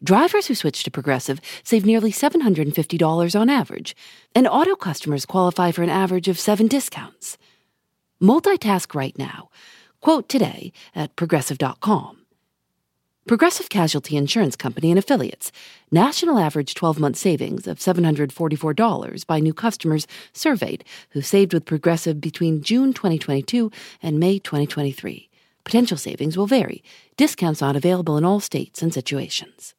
Drivers 0.03 0.47
who 0.47 0.55
switch 0.55 0.83
to 0.83 0.91
Progressive 0.91 1.41
save 1.63 1.85
nearly 1.85 2.11
$750 2.11 3.39
on 3.39 3.49
average, 3.49 3.95
and 4.35 4.47
auto 4.47 4.75
customers 4.75 5.25
qualify 5.25 5.71
for 5.71 5.81
an 5.81 5.89
average 5.89 6.27
of 6.27 6.37
seven 6.37 6.67
discounts. 6.67 7.37
Multitask 8.21 8.93
right 8.93 9.17
now. 9.17 9.49
Quote 10.01 10.29
today 10.29 10.71
at 10.93 11.15
progressive.com. 11.15 12.21
Progressive 13.27 13.69
Casualty 13.69 14.17
Insurance 14.17 14.55
Company 14.55 14.91
and 14.91 14.99
Affiliates. 14.99 15.51
National 15.89 16.37
average 16.37 16.75
12 16.75 16.99
month 16.99 17.17
savings 17.17 17.65
of 17.65 17.79
$744 17.79 19.25
by 19.25 19.39
new 19.39 19.53
customers 19.53 20.05
surveyed 20.31 20.83
who 21.09 21.21
saved 21.21 21.51
with 21.51 21.65
Progressive 21.65 22.21
between 22.21 22.61
June 22.61 22.93
2022 22.93 23.71
and 24.03 24.19
May 24.19 24.37
2023. 24.37 25.27
Potential 25.65 25.97
savings 25.97 26.37
will 26.37 26.47
vary. 26.47 26.83
Discounts 27.17 27.59
not 27.59 27.75
available 27.75 28.17
in 28.17 28.23
all 28.23 28.39
states 28.39 28.81
and 28.81 28.93
situations. 28.93 29.73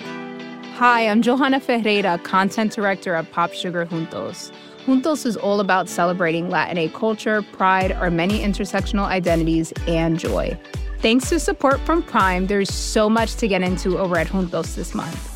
Hi, 0.00 1.08
I'm 1.08 1.22
Johanna 1.22 1.60
Ferreira, 1.60 2.18
content 2.18 2.72
director 2.72 3.14
of 3.14 3.30
Pop 3.30 3.52
Sugar 3.52 3.86
Juntos. 3.86 4.50
Juntos 4.84 5.26
is 5.26 5.36
all 5.36 5.60
about 5.60 5.88
celebrating 5.88 6.48
Latin 6.48 6.90
culture, 6.90 7.42
pride, 7.42 7.92
our 7.92 8.10
many 8.10 8.40
intersectional 8.40 9.06
identities, 9.06 9.72
and 9.86 10.18
joy. 10.18 10.58
Thanks 11.00 11.28
to 11.28 11.40
support 11.40 11.78
from 11.80 12.02
Prime, 12.02 12.46
there's 12.46 12.72
so 12.72 13.10
much 13.10 13.36
to 13.36 13.48
get 13.48 13.62
into 13.62 13.98
over 13.98 14.16
at 14.16 14.28
Juntos 14.28 14.74
this 14.76 14.94
month. 14.94 15.35